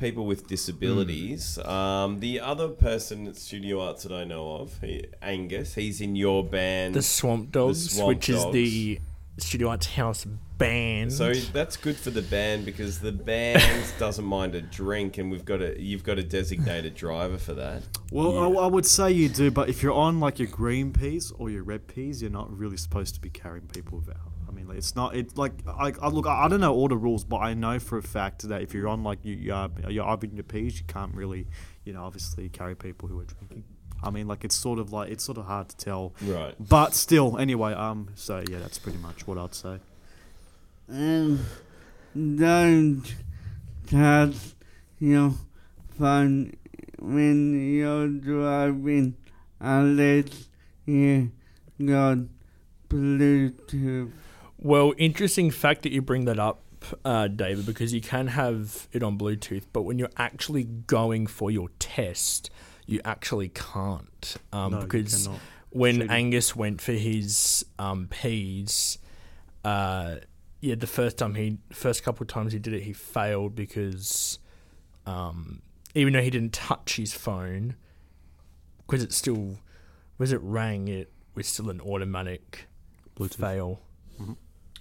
people 0.00 0.26
with 0.26 0.48
disabilities. 0.48 1.58
Um, 1.58 2.18
the 2.20 2.40
other 2.40 2.68
person 2.68 3.28
at 3.28 3.36
Studio 3.36 3.80
Arts 3.80 4.02
that 4.02 4.12
I 4.12 4.24
know 4.24 4.56
of, 4.56 4.78
he, 4.80 5.06
Angus, 5.22 5.74
he's 5.74 6.00
in 6.00 6.16
your 6.16 6.44
band. 6.44 6.94
The 6.96 7.02
Swamp 7.02 7.52
Dogs, 7.52 7.94
Swamp 7.94 8.08
which 8.08 8.28
is 8.28 8.42
Dogs. 8.42 8.52
the 8.52 9.00
Studio 9.38 9.68
Arts 9.68 9.86
House 9.94 10.26
band. 10.58 11.12
So 11.12 11.32
that's 11.32 11.76
good 11.76 11.96
for 11.96 12.10
the 12.10 12.22
band 12.22 12.64
because 12.64 13.00
the 13.00 13.12
band 13.12 13.84
doesn't 13.98 14.24
mind 14.24 14.54
a 14.54 14.62
drink, 14.62 15.18
and 15.18 15.30
we've 15.30 15.44
got 15.44 15.60
a 15.60 15.80
you've 15.80 16.04
got 16.04 16.18
a 16.18 16.22
designated 16.22 16.94
driver 16.94 17.38
for 17.38 17.54
that. 17.54 17.82
Well, 18.10 18.38
I, 18.38 18.64
I 18.64 18.66
would 18.66 18.86
say 18.86 19.10
you 19.10 19.28
do, 19.28 19.50
but 19.50 19.68
if 19.68 19.82
you're 19.82 19.92
on 19.92 20.20
like 20.20 20.38
your 20.38 20.48
green 20.48 20.92
peas 20.92 21.32
or 21.32 21.50
your 21.50 21.62
red 21.62 21.86
peas, 21.86 22.22
you're 22.22 22.30
not 22.30 22.56
really 22.56 22.76
supposed 22.76 23.14
to 23.14 23.20
be 23.20 23.30
carrying 23.30 23.66
people 23.66 23.98
with 23.98 24.08
alcohol. 24.08 24.32
I 24.48 24.52
mean, 24.52 24.70
it's 24.76 24.94
not. 24.94 25.16
It 25.16 25.36
like 25.36 25.52
I, 25.66 25.92
I 26.00 26.08
look. 26.08 26.26
I, 26.26 26.44
I 26.44 26.48
don't 26.48 26.60
know 26.60 26.74
all 26.74 26.88
the 26.88 26.96
rules, 26.96 27.24
but 27.24 27.38
I 27.38 27.54
know 27.54 27.78
for 27.78 27.98
a 27.98 28.02
fact 28.02 28.48
that 28.48 28.62
if 28.62 28.74
you're 28.74 28.88
on 28.88 29.02
like 29.02 29.18
you, 29.24 29.52
uh, 29.52 29.68
you're 29.88 30.06
either 30.06 30.26
in 30.26 30.36
your 30.36 30.44
peas, 30.44 30.78
you 30.78 30.86
can't 30.86 31.14
really, 31.14 31.46
you 31.84 31.92
know, 31.92 32.04
obviously 32.04 32.48
carry 32.48 32.76
people 32.76 33.08
who 33.08 33.18
are 33.20 33.24
drinking. 33.24 33.64
I 34.02 34.10
mean, 34.10 34.28
like 34.28 34.44
it's 34.44 34.54
sort 34.54 34.78
of 34.78 34.92
like 34.92 35.10
it's 35.10 35.24
sort 35.24 35.38
of 35.38 35.46
hard 35.46 35.70
to 35.70 35.76
tell. 35.76 36.14
Right. 36.22 36.54
But 36.60 36.94
still, 36.94 37.38
anyway. 37.38 37.72
Um. 37.72 38.10
So 38.14 38.42
yeah, 38.48 38.58
that's 38.58 38.78
pretty 38.78 38.98
much 38.98 39.26
what 39.26 39.38
I'd 39.38 39.54
say. 39.54 39.80
And 40.88 41.40
don't 42.14 43.02
touch 43.86 44.34
your 44.98 45.34
phone 45.98 46.54
when 46.98 47.74
you're 47.74 48.08
driving 48.08 49.16
unless 49.60 50.48
you 50.86 51.30
got 51.84 52.18
Bluetooth. 52.88 54.12
Well, 54.58 54.92
interesting 54.96 55.50
fact 55.50 55.82
that 55.82 55.92
you 55.92 56.00
bring 56.02 56.24
that 56.26 56.38
up, 56.38 56.62
uh, 57.04 57.28
David, 57.28 57.66
because 57.66 57.92
you 57.92 58.00
can 58.00 58.28
have 58.28 58.88
it 58.92 59.02
on 59.02 59.18
Bluetooth, 59.18 59.64
but 59.72 59.82
when 59.82 59.98
you're 59.98 60.10
actually 60.16 60.64
going 60.64 61.26
for 61.26 61.50
your 61.50 61.68
test, 61.78 62.50
you 62.86 63.00
actually 63.04 63.48
can't. 63.48 64.36
Um, 64.52 64.72
No, 64.72 64.80
because 64.80 65.26
cannot. 65.26 65.40
when 65.70 65.94
Cheating. 65.96 66.10
Angus 66.10 66.54
went 66.56 66.80
for 66.80 66.92
his 66.92 67.64
um, 67.78 68.08
P's, 68.08 68.98
uh, 69.64 70.16
yeah, 70.64 70.74
the 70.76 70.86
first 70.86 71.18
time 71.18 71.34
he, 71.34 71.58
first 71.70 72.02
couple 72.02 72.24
of 72.24 72.28
times 72.28 72.54
he 72.54 72.58
did 72.58 72.72
it, 72.72 72.84
he 72.84 72.94
failed 72.94 73.54
because 73.54 74.38
um, 75.04 75.60
even 75.94 76.14
though 76.14 76.22
he 76.22 76.30
didn't 76.30 76.54
touch 76.54 76.96
his 76.96 77.12
phone, 77.12 77.76
because 78.78 79.02
it 79.02 79.12
still, 79.12 79.58
was 80.16 80.32
it 80.32 80.40
rang, 80.42 80.88
it 80.88 81.12
was 81.34 81.46
still 81.48 81.68
an 81.68 81.82
automatic 81.82 82.66
Bluetooth. 83.14 83.34
fail. 83.34 83.80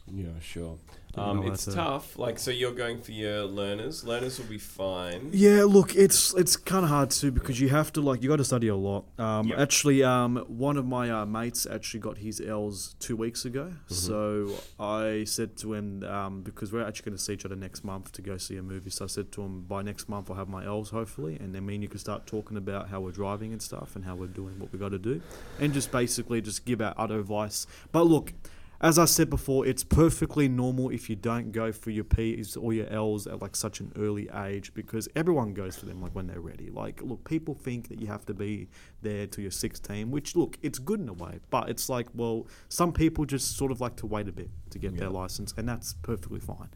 Yeah, 0.08 0.40
sure. 0.42 0.78
Um, 1.16 1.46
it's 1.48 1.68
a- 1.68 1.74
tough. 1.74 2.18
Like, 2.18 2.40
so 2.40 2.50
you're 2.50 2.72
going 2.72 3.02
for 3.02 3.12
your 3.12 3.44
learners. 3.44 4.04
Learners 4.04 4.40
will 4.40 4.48
be 4.48 4.58
fine. 4.58 5.30
Yeah, 5.32 5.64
look, 5.64 5.96
it's 5.96 6.34
it's 6.34 6.56
kind 6.56 6.84
of 6.84 6.90
hard 6.90 7.12
too 7.12 7.32
because 7.32 7.60
you 7.60 7.70
have 7.70 7.94
to 7.94 8.02
like 8.02 8.24
you 8.24 8.30
got 8.30 8.38
to 8.38 8.44
study 8.44 8.68
a 8.68 8.76
lot. 8.76 9.06
Um, 9.20 9.48
Yep. 9.48 9.60
Actually, 9.60 10.04
um, 10.04 10.38
one 10.48 10.78
of 10.78 10.86
my 10.86 11.12
uh, 11.12 11.26
mates 11.26 11.66
actually 11.66 12.00
got 12.00 12.18
his 12.18 12.42
L's 12.42 12.96
two 13.00 13.16
weeks 13.16 13.46
ago. 13.46 13.66
Mm-hmm. 13.66 13.94
So 13.94 14.56
I 14.80 15.26
said 15.26 15.56
to 15.58 15.74
him 15.74 16.04
um, 16.04 16.42
because 16.42 16.72
we're 16.74 16.86
actually 16.86 17.06
going 17.06 17.18
to 17.18 17.24
see 17.24 17.34
each 17.34 17.46
other 17.46 17.56
next 17.56 17.84
month 17.84 18.12
to 18.14 18.22
go 18.22 18.38
see 18.38 18.58
a 18.58 18.64
movie. 18.64 18.90
So 18.90 19.06
I 19.06 19.08
said 19.08 19.32
to 19.34 19.42
him 19.44 19.62
by 19.62 19.82
next 19.84 20.10
month 20.10 20.30
I'll 20.32 20.38
have 20.38 20.50
my 20.50 20.66
L's 20.66 20.90
hopefully, 20.90 21.38
and 21.40 21.54
then 21.54 21.66
me 21.66 21.76
and 21.76 21.84
you 21.84 21.90
can 21.90 22.00
start 22.00 22.26
talking 22.26 22.58
about 22.58 22.90
how 22.90 23.02
we're 23.02 23.12
driving 23.12 23.52
and 23.52 23.62
stuff 23.62 23.96
and 23.96 24.04
how 24.06 24.16
we're 24.16 24.28
doing 24.28 24.60
what 24.60 24.72
we 24.74 24.80
got 24.80 24.90
to 24.90 25.00
do, 25.00 25.22
and 25.60 25.74
just 25.74 25.92
basically 25.92 26.42
just 26.42 26.66
give 26.66 26.82
out 26.82 26.98
other 26.98 27.20
advice. 27.20 27.68
But 27.92 28.08
look. 28.08 28.34
As 28.84 29.00
I 29.00 29.06
said 29.06 29.30
before, 29.30 29.66
it's 29.66 29.82
perfectly 29.82 30.50
normal 30.50 30.90
if 30.90 31.10
you 31.10 31.16
don't 31.16 31.54
go 31.54 31.72
for 31.72 31.90
your 31.90 32.04
P's 32.04 32.58
or 32.58 32.74
your 32.74 32.88
L's 32.90 33.26
at 33.28 33.42
like 33.42 33.56
such 33.56 33.80
an 33.80 33.94
early 33.98 34.30
age 34.44 34.74
because 34.74 35.08
everyone 35.16 35.54
goes 35.54 35.78
for 35.78 35.86
them 35.86 36.02
like 36.02 36.14
when 36.14 36.28
they're 36.28 36.42
ready. 36.42 36.70
Like, 36.70 37.02
look, 37.02 37.24
people 37.24 37.56
think 37.56 37.88
that 37.88 38.02
you 38.02 38.08
have 38.08 38.26
to 38.26 38.34
be 38.34 38.68
there 39.02 39.26
till 39.26 39.42
you're 39.44 39.52
16, 39.52 40.12
which 40.12 40.36
look, 40.36 40.58
it's 40.62 40.80
good 40.80 41.00
in 41.00 41.08
a 41.08 41.14
way, 41.14 41.40
but 41.50 41.70
it's 41.70 41.88
like, 41.88 42.08
well, 42.14 42.46
some 42.68 42.92
people 42.92 43.24
just 43.24 43.56
sort 43.56 43.72
of 43.72 43.80
like 43.80 43.96
to 43.96 44.06
wait 44.06 44.28
a 44.28 44.34
bit 44.34 44.50
to 44.72 44.80
get 44.80 44.98
their 44.98 45.10
license, 45.10 45.54
and 45.56 45.70
that's 45.70 45.94
perfectly 46.02 46.42
fine. 46.42 46.68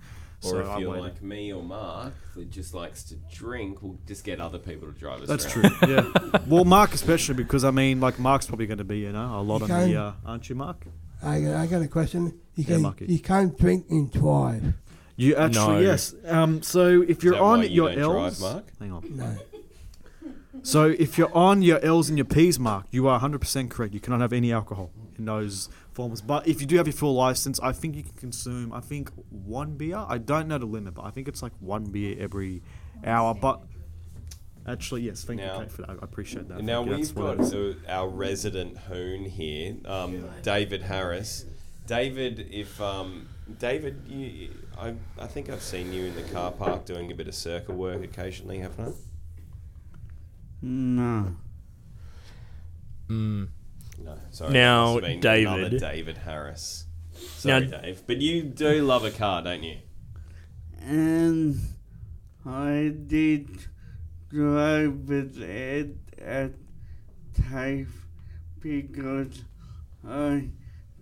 Or 0.44 0.50
so 0.50 0.60
if 0.60 0.80
you're 0.80 0.92
waited. 0.92 1.04
like 1.04 1.22
me 1.22 1.52
or 1.52 1.62
Mark 1.62 2.14
that 2.36 2.50
just 2.50 2.74
likes 2.74 3.04
to 3.06 3.16
drink, 3.34 3.82
we'll 3.82 3.98
just 4.08 4.24
get 4.24 4.40
other 4.40 4.60
people 4.60 4.88
to 4.88 4.98
drive 4.98 5.24
us 5.24 5.28
That's 5.28 5.58
around. 5.58 5.74
true. 5.74 5.94
Yeah. 5.96 6.40
well, 6.48 6.64
Mark 6.64 6.94
especially 6.94 7.36
because 7.36 7.66
I 7.66 7.72
mean, 7.72 8.00
like 8.00 8.18
Mark's 8.18 8.46
probably 8.46 8.68
going 8.68 8.78
to 8.78 8.86
be, 8.86 9.00
you 9.00 9.12
know, 9.12 9.40
a 9.40 9.42
lot 9.42 9.58
You 9.58 9.64
on 9.64 9.68
can- 9.68 9.90
the, 9.92 9.98
uh, 10.02 10.12
aren't 10.26 10.48
you, 10.48 10.56
Mark? 10.56 10.86
I, 11.24 11.42
got- 11.42 11.56
I 11.56 11.68
got 11.68 11.82
a 11.82 11.88
question. 11.88 12.40
You 12.56 12.64
Yeah, 12.64 12.74
can 12.76 12.82
Marky. 12.84 13.06
you 13.06 13.20
can't 13.20 13.58
drink 13.58 13.86
and 13.90 14.12
drive. 14.12 14.74
You 15.16 15.36
actually 15.36 15.76
No. 15.76 15.80
yes. 15.80 16.14
Um, 16.26 16.62
so 16.62 17.02
if 17.08 17.24
you're 17.24 17.34
that 17.34 17.42
on 17.42 17.62
you 17.64 17.70
your 17.70 17.90
don't 17.96 17.98
drive, 18.14 18.26
L's, 18.34 18.42
Mark? 18.42 18.66
hang 18.80 18.92
on. 18.92 19.04
No. 19.16 19.36
So 20.64 20.86
if 20.86 21.18
you're 21.18 21.34
on 21.36 21.62
your 21.62 21.80
L's 21.84 22.10
and 22.10 22.18
your 22.18 22.26
P's, 22.26 22.60
Mark, 22.60 22.86
you 22.92 23.08
are 23.08 23.20
100% 23.20 23.70
correct. 23.70 23.94
You 23.94 24.00
cannot 24.00 24.22
have 24.22 24.34
any 24.34 24.52
alcohol 24.52 24.92
in 25.18 25.26
those 25.26 25.70
forms. 25.94 26.22
But 26.22 26.48
if 26.48 26.62
you 26.62 26.68
do 26.68 26.78
have 26.78 26.88
your 26.88 26.94
full 26.96 27.14
license, 27.14 27.60
I 27.62 27.72
think 27.72 27.96
you 27.96 28.04
can 28.04 28.14
consume. 28.14 28.74
I 28.74 28.80
think 28.82 29.12
one 29.30 29.76
beer. 29.76 30.04
I 30.08 30.18
don't 30.18 30.48
know 30.48 30.58
the 30.58 30.66
limit, 30.66 30.96
but 30.96 31.06
I 31.06 31.12
think 31.12 31.28
it's 31.28 31.42
like 31.42 31.54
one 31.60 31.86
beer 31.86 32.16
every 32.20 32.62
hour. 33.06 33.34
But 33.34 33.62
actually, 34.68 35.04
yes. 35.04 35.24
Thank 35.24 35.40
Now- 35.40 35.56
you, 35.60 35.62
Kate, 35.66 35.72
for 35.72 35.82
that. 35.84 35.90
I 35.92 35.94
appreciate 36.02 36.48
that. 36.50 36.62
Now 36.64 36.84
Thank 36.84 36.98
we've 36.98 37.16
got 37.16 37.40
it 37.40 37.54
is. 37.54 37.76
our 37.88 38.08
resident 38.10 38.78
hoon 38.78 39.26
here, 39.26 39.76
um, 39.86 40.30
David 40.44 40.84
Harris. 40.84 41.46
David, 41.86 42.50
if 42.52 42.80
um, 42.82 43.30
David, 43.60 44.02
you, 44.08 44.50
I, 44.78 44.94
I 45.18 45.28
think 45.28 45.50
I've 45.50 45.62
seen 45.64 45.94
you 45.94 46.06
in 46.06 46.16
the 46.16 46.24
car 46.24 46.52
park 46.52 46.86
doing 46.86 47.12
a 47.12 47.16
bit 47.16 47.28
of 47.30 47.36
circle 47.36 47.76
work 47.76 48.04
occasionally, 48.04 48.60
haven't 48.60 48.90
I? 48.90 48.92
No. 50.62 51.36
Mm. 53.10 53.48
No, 54.04 54.18
sorry. 54.32 54.54
Now, 54.54 55.00
been 55.00 55.20
David. 55.22 55.80
David 55.80 56.18
Harris. 56.18 56.86
Sorry, 57.14 57.68
Now- 57.68 57.80
Dave, 57.82 58.04
but 58.06 58.18
you 58.22 58.44
do 58.44 58.84
love 58.84 59.06
a 59.06 59.12
car, 59.12 59.42
don't 59.42 59.64
you? 59.64 59.78
And 60.82 61.58
I 62.46 62.94
did 63.08 63.48
drive 64.30 65.08
with 65.08 65.42
it 65.42 65.96
at 66.22 66.52
TAFE 67.34 67.88
because 68.60 69.44
I 70.06 70.50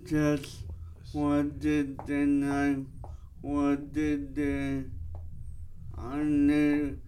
just 0.05 0.61
wanted 1.13 2.05
know 2.25 2.85
what 3.41 3.93
to 3.93 4.17
do. 4.17 4.91
I 5.97 6.17
knew 6.17 6.99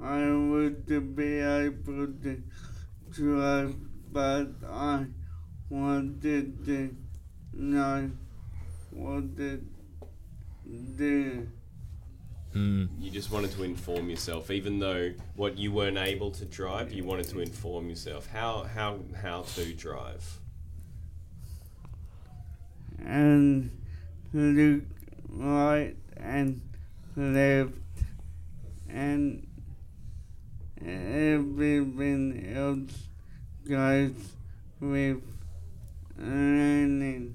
I 0.00 0.30
would 0.30 0.86
be 1.16 1.40
able 1.40 2.06
to 2.22 2.42
drive, 3.10 3.74
but 4.12 4.48
I 4.66 5.06
wanted 5.68 6.64
to 6.64 6.96
what 8.92 9.36
to 9.36 9.60
do. 10.96 11.48
Mm. 12.56 12.88
You 12.98 13.10
just 13.10 13.30
wanted 13.30 13.52
to 13.52 13.64
inform 13.64 14.08
yourself, 14.08 14.50
even 14.50 14.78
though 14.78 15.12
what 15.34 15.58
you 15.58 15.72
weren't 15.72 15.98
able 15.98 16.30
to 16.30 16.46
drive, 16.46 16.90
you 16.90 17.04
wanted 17.04 17.28
to 17.28 17.40
inform 17.40 17.90
yourself 17.90 18.26
how 18.32 18.66
how 18.74 19.00
how 19.22 19.42
to 19.42 19.74
drive. 19.74 20.24
and 23.04 23.70
look 24.32 24.82
right 25.28 25.94
and 26.16 26.60
left 27.14 27.72
and 28.88 29.46
everything 30.84 32.52
else 32.54 33.08
goes 33.68 34.12
with 34.80 35.22
learning. 36.18 37.34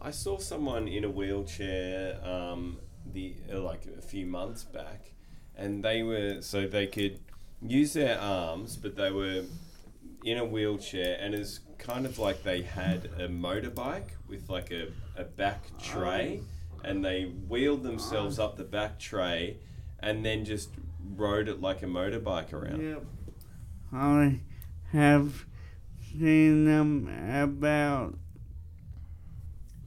I 0.00 0.10
saw 0.10 0.38
someone 0.38 0.86
in 0.88 1.04
a 1.04 1.10
wheelchair 1.10 2.20
um, 2.24 2.78
the 3.12 3.34
uh, 3.52 3.60
like 3.60 3.82
a 3.98 4.02
few 4.02 4.26
months 4.26 4.64
back, 4.64 5.12
and 5.56 5.84
they 5.84 6.02
were 6.02 6.40
so 6.40 6.66
they 6.66 6.86
could 6.86 7.20
use 7.62 7.94
their 7.94 8.18
arms, 8.18 8.76
but 8.76 8.96
they 8.96 9.10
were 9.10 9.44
in 10.24 10.38
a 10.38 10.44
wheelchair, 10.44 11.16
and 11.20 11.34
it's 11.34 11.60
kind 11.78 12.06
of 12.06 12.18
like 12.18 12.42
they 12.42 12.62
had 12.62 13.06
a 13.18 13.28
motorbike 13.28 14.10
with 14.28 14.48
like 14.48 14.70
a, 14.70 14.88
a 15.16 15.24
back 15.24 15.64
tray, 15.78 16.40
and 16.84 17.04
they 17.04 17.24
wheeled 17.24 17.82
themselves 17.82 18.38
up 18.38 18.56
the 18.56 18.64
back 18.64 18.98
tray, 18.98 19.58
and 20.00 20.24
then 20.24 20.44
just 20.44 20.70
rode 21.14 21.48
it 21.48 21.60
like 21.60 21.82
a 21.82 21.86
motorbike 21.86 22.52
around. 22.52 22.82
Yep. 22.82 23.04
I 23.92 24.40
have 24.92 25.46
seen 26.12 26.64
them 26.64 27.08
about 27.32 28.18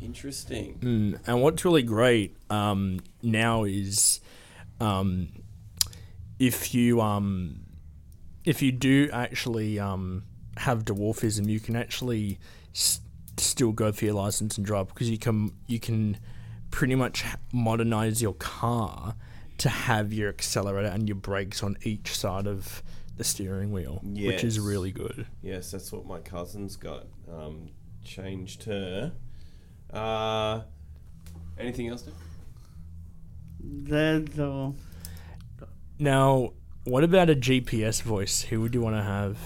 Interesting. 0.02 0.80
Mm, 0.80 1.20
and 1.28 1.42
what's 1.42 1.66
really 1.66 1.84
great 1.84 2.36
um, 2.50 3.00
now 3.22 3.64
is 3.64 4.22
um, 4.80 5.30
if 6.40 6.74
you 6.74 7.02
um, 7.02 7.62
if 8.46 8.62
you 8.62 8.72
do 8.72 9.10
actually 9.12 9.80
um, 9.80 10.24
have 10.58 10.86
dwarfism, 10.86 11.48
you 11.50 11.60
can 11.60 11.76
actually 11.76 12.40
s- 12.74 13.02
still 13.38 13.72
go 13.72 13.92
for 13.92 14.06
your 14.06 14.14
license 14.14 14.58
and 14.58 14.66
drive 14.66 14.88
because 14.88 15.10
you 15.10 15.18
can 15.18 15.52
you 15.68 15.80
can 15.80 16.18
pretty 16.72 16.96
much 16.96 17.26
modernize 17.52 18.22
your 18.22 18.34
car 18.36 19.16
to 19.58 19.70
have 19.70 20.14
your 20.14 20.30
accelerator 20.30 20.88
and 20.88 21.10
your 21.10 21.16
brakes 21.18 21.62
on 21.62 21.76
each 21.84 22.16
side 22.16 22.48
of 22.48 22.82
the 23.18 23.24
steering 23.26 23.74
wheel, 23.74 24.00
which 24.04 24.44
is 24.46 24.60
really 24.62 24.92
good. 24.92 25.28
Yes, 25.42 25.72
that's 25.72 25.92
what 25.92 26.06
my 26.06 26.20
cousin's 26.20 26.78
got. 26.78 27.08
Um, 27.30 27.70
changed 28.06 28.64
her. 28.64 29.12
Uh, 29.94 30.62
anything 31.58 31.88
else? 31.88 32.04
Dave? 32.04 32.14
that's 34.28 34.40
all. 34.40 34.76
Now, 35.98 36.54
what 36.86 37.04
about 37.04 37.30
a 37.30 37.36
GPS 37.36 38.02
voice? 38.02 38.44
Who 38.44 38.62
would 38.62 38.74
you 38.74 38.82
want 38.82 38.96
to 38.96 39.04
have? 39.04 39.38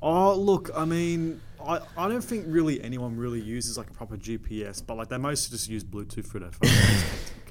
Oh, 0.00 0.34
look, 0.34 0.70
I 0.74 0.84
mean, 0.84 1.40
I, 1.64 1.80
I 1.96 2.08
don't 2.08 2.22
think 2.22 2.44
really 2.48 2.82
anyone 2.82 3.16
really 3.16 3.40
uses 3.40 3.78
like 3.78 3.88
a 3.88 3.92
proper 3.92 4.16
GPS, 4.16 4.84
but 4.84 4.96
like 4.96 5.08
they 5.08 5.18
mostly 5.18 5.56
just 5.56 5.68
use 5.68 5.84
Bluetooth 5.84 6.26
for 6.26 6.40
their 6.40 6.50
phone 6.50 6.70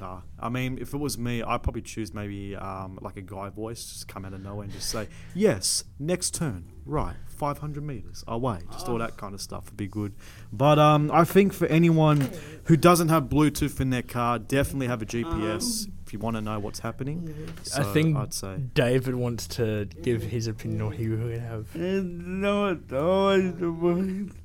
to 0.01 0.08
connect 0.10 0.24
to 0.24 0.36
the 0.38 0.39
car. 0.39 0.48
I 0.48 0.50
mean, 0.50 0.77
if 0.81 0.93
it 0.93 0.98
was 0.98 1.17
me, 1.17 1.41
I'd 1.43 1.63
probably 1.63 1.81
choose 1.81 2.13
maybe 2.13 2.55
um, 2.55 3.00
like 3.01 3.17
a 3.17 3.22
guy 3.22 3.50
voice, 3.50 3.86
just 3.86 4.08
come 4.08 4.25
out 4.25 4.34
of 4.34 4.41
nowhere 4.41 4.63
and 4.63 4.74
just 4.74 4.89
say, 4.89 5.08
yes, 5.34 5.84
next 6.00 6.34
turn, 6.36 6.72
right, 6.86 7.15
500 7.27 7.84
meters 7.84 8.24
away. 8.27 8.60
Just 8.72 8.88
all 8.88 8.98
that 9.00 9.17
kind 9.17 9.34
of 9.34 9.41
stuff 9.41 9.65
would 9.65 9.77
be 9.77 9.88
good. 9.88 10.13
But 10.51 10.79
um, 10.79 11.12
I 11.12 11.24
think 11.24 11.53
for 11.53 11.67
anyone 11.67 12.29
who 12.65 12.77
doesn't 12.77 13.10
have 13.10 13.24
Bluetooth 13.24 13.79
in 13.79 13.89
their 13.89 14.01
car, 14.01 14.39
definitely 14.39 14.88
have 14.88 15.01
a 15.01 15.05
GPS 15.05 15.88
if 16.05 16.13
you 16.13 16.20
want 16.20 16.36
to 16.36 16.41
know 16.41 16.60
what's 16.60 16.79
happening. 16.79 17.34
I 17.60 17.63
So 17.63 17.84
think 17.93 18.17
I'd 18.17 18.34
say. 18.34 18.58
David 18.74 19.15
wants 19.15 19.48
to 19.48 19.86
give 20.01 20.24
his 20.24 20.48
opinion 20.48 20.81
on 20.81 20.91
who 20.93 21.17
would 21.17 21.39
have. 21.39 21.67
It's 21.74 22.05
not 22.05 22.91
always 22.91 23.53
the 23.55 23.72
worst 23.72 24.36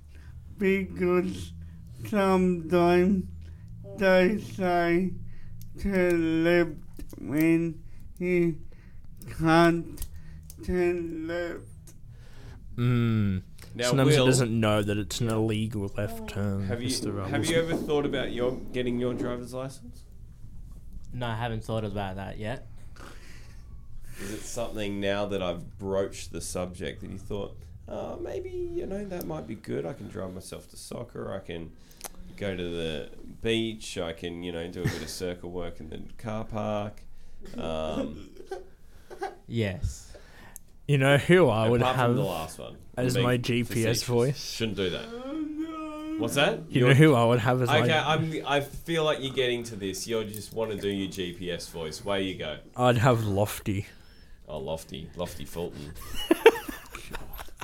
because 0.59 1.53
sometimes 2.09 3.25
they 3.99 4.39
say 4.39 5.13
to 5.81 6.17
left 6.17 6.71
when 7.19 7.83
he 8.19 8.55
can't 9.39 10.07
turn 10.65 11.29
left. 11.29 11.63
Mm. 12.77 13.43
Now, 13.75 13.89
Sometimes 13.89 14.17
Will- 14.17 14.25
he 14.25 14.31
doesn't 14.31 14.61
know 14.61 14.83
that 14.83 14.99
it's 14.99 15.21
an 15.21 15.29
illegal 15.29 15.91
left 15.97 16.29
turn. 16.31 16.67
Have 16.67 16.83
you 16.83 16.91
have 17.31 17.45
you 17.47 17.57
ever 17.59 17.75
thought 17.75 18.07
about 18.07 18.33
your 18.33 18.53
getting 18.73 18.99
your 18.99 19.15
driver's 19.15 19.53
license? 19.53 20.03
No, 21.13 21.27
I 21.27 21.35
haven't 21.35 21.65
thought 21.65 21.85
about 21.85 22.17
that 22.17 22.39
yet. 22.39 22.67
Is 24.21 24.33
it 24.33 24.41
something 24.41 25.01
now 25.01 25.27
that 25.27 25.43
I've 25.43 25.79
broached 25.79 26.33
the 26.33 26.41
subject 26.41 27.03
that 27.03 27.11
you 27.11 27.19
thought, 27.19 27.57
oh, 27.87 28.17
maybe 28.17 28.51
you 28.51 28.87
know 28.87 29.05
that 29.05 29.27
might 29.27 29.47
be 29.47 29.55
good? 29.55 29.85
I 29.85 29.93
can 29.93 30.09
drive 30.09 30.33
myself 30.33 30.71
to 30.71 30.77
soccer. 30.77 31.33
I 31.35 31.39
can, 31.41 31.73
go 32.37 32.57
to 32.57 32.63
the 32.63 33.09
beach. 33.43 33.99
I 33.99 34.13
can, 34.13 34.43
you 34.43 34.53
know, 34.53 34.67
do 34.69 34.81
a 34.81 34.85
bit 34.85 35.03
of 35.03 35.09
circle 35.09 35.51
work 35.51 35.81
in 35.81 35.89
the 35.91 36.01
car 36.19 36.45
park. 36.45 37.03
Um, 37.57 38.31
Yes. 39.49 40.13
You 40.89 40.99
know 40.99 41.17
who 41.19 41.49
I 41.49 41.69
would 41.69 41.81
apart 41.81 41.97
have 41.97 42.09
from 42.11 42.17
the 42.17 42.23
last 42.23 42.59
one 42.59 42.77
as 42.97 43.15
being 43.15 43.27
my 43.27 43.39
GPS 43.39 43.67
facetious. 43.69 44.03
voice? 44.05 44.53
Shouldn't 44.55 44.77
do 44.77 44.91
that. 44.91 45.05
What's 46.19 46.35
that? 46.37 46.61
You 46.69 46.81
You're- 46.81 46.89
know 46.91 46.95
who 46.95 47.15
I 47.15 47.25
would 47.25 47.41
have 47.41 47.61
as 47.63 47.69
Okay, 47.69 47.89
my. 47.89 48.13
I'm. 48.15 48.43
I 48.47 48.61
feel 48.61 49.05
like 49.05 49.19
you're 49.21 49.35
getting 49.35 49.63
to 49.65 49.77
this. 49.77 50.07
You 50.07 50.25
just 50.25 50.53
want 50.55 50.71
to 50.71 50.77
do 50.79 50.89
your 50.89 51.09
GPS 51.11 51.69
voice. 51.71 52.05
Way 52.05 52.23
you 52.23 52.37
go. 52.39 52.59
I'd 52.77 52.99
have 52.99 53.25
Lofty. 53.25 53.87
Oh, 54.49 54.59
Lofty, 54.59 55.11
Lofty 55.17 55.45
Fulton. 55.45 55.93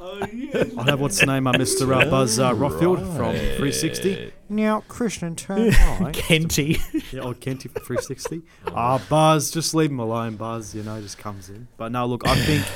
Oh, 0.05 0.27
yes. 0.33 0.71
I 0.77 0.83
have 0.91 1.01
what's 1.01 1.21
the 1.21 1.27
name, 1.27 1.47
uh, 1.47 1.53
Mr. 1.53 1.83
Uh, 1.95 2.11
Buzz 2.11 2.41
uh, 2.41 2.53
Rothfield 2.55 2.99
from 3.17 3.35
360. 3.37 4.33
Now, 4.49 4.81
Christian, 4.89 5.37
turn 5.37 5.71
right. 6.01 6.13
Kenty. 6.13 6.79
Yeah, 7.13 7.21
old 7.21 7.41
Kenty 7.41 7.69
from 7.69 7.83
360. 7.85 8.43
Ah, 8.75 9.01
Buzz, 9.09 9.53
just 9.53 9.75
leave 9.75 9.91
him 9.91 10.01
alone. 10.01 10.35
Buzz, 10.35 10.75
you 10.75 10.83
know, 10.83 11.01
just 11.01 11.19
comes 11.19 11.49
in. 11.49 11.69
But 11.77 11.93
no, 11.93 12.07
look, 12.07 12.27
I 12.27 12.35
think. 12.35 12.67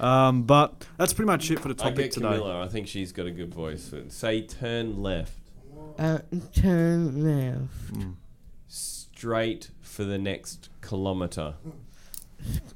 Um, 0.00 0.44
but 0.44 0.86
that's 0.96 1.12
pretty 1.12 1.26
much 1.26 1.50
it 1.50 1.58
for 1.58 1.68
the 1.74 1.82
I 1.84 1.88
topic 1.88 1.96
get 1.96 2.12
today. 2.12 2.26
Camilla. 2.28 2.64
I 2.64 2.68
think 2.68 2.86
she's 2.86 3.10
got 3.12 3.26
a 3.26 3.30
good 3.32 3.52
voice. 3.52 3.92
Say 4.08 4.42
turn 4.42 5.02
left, 5.02 5.32
Uh, 5.98 6.18
turn 6.54 7.24
left. 7.24 8.06
straight 8.68 9.70
for 9.80 10.04
the 10.04 10.18
next 10.18 10.68
kilometer. 10.82 11.54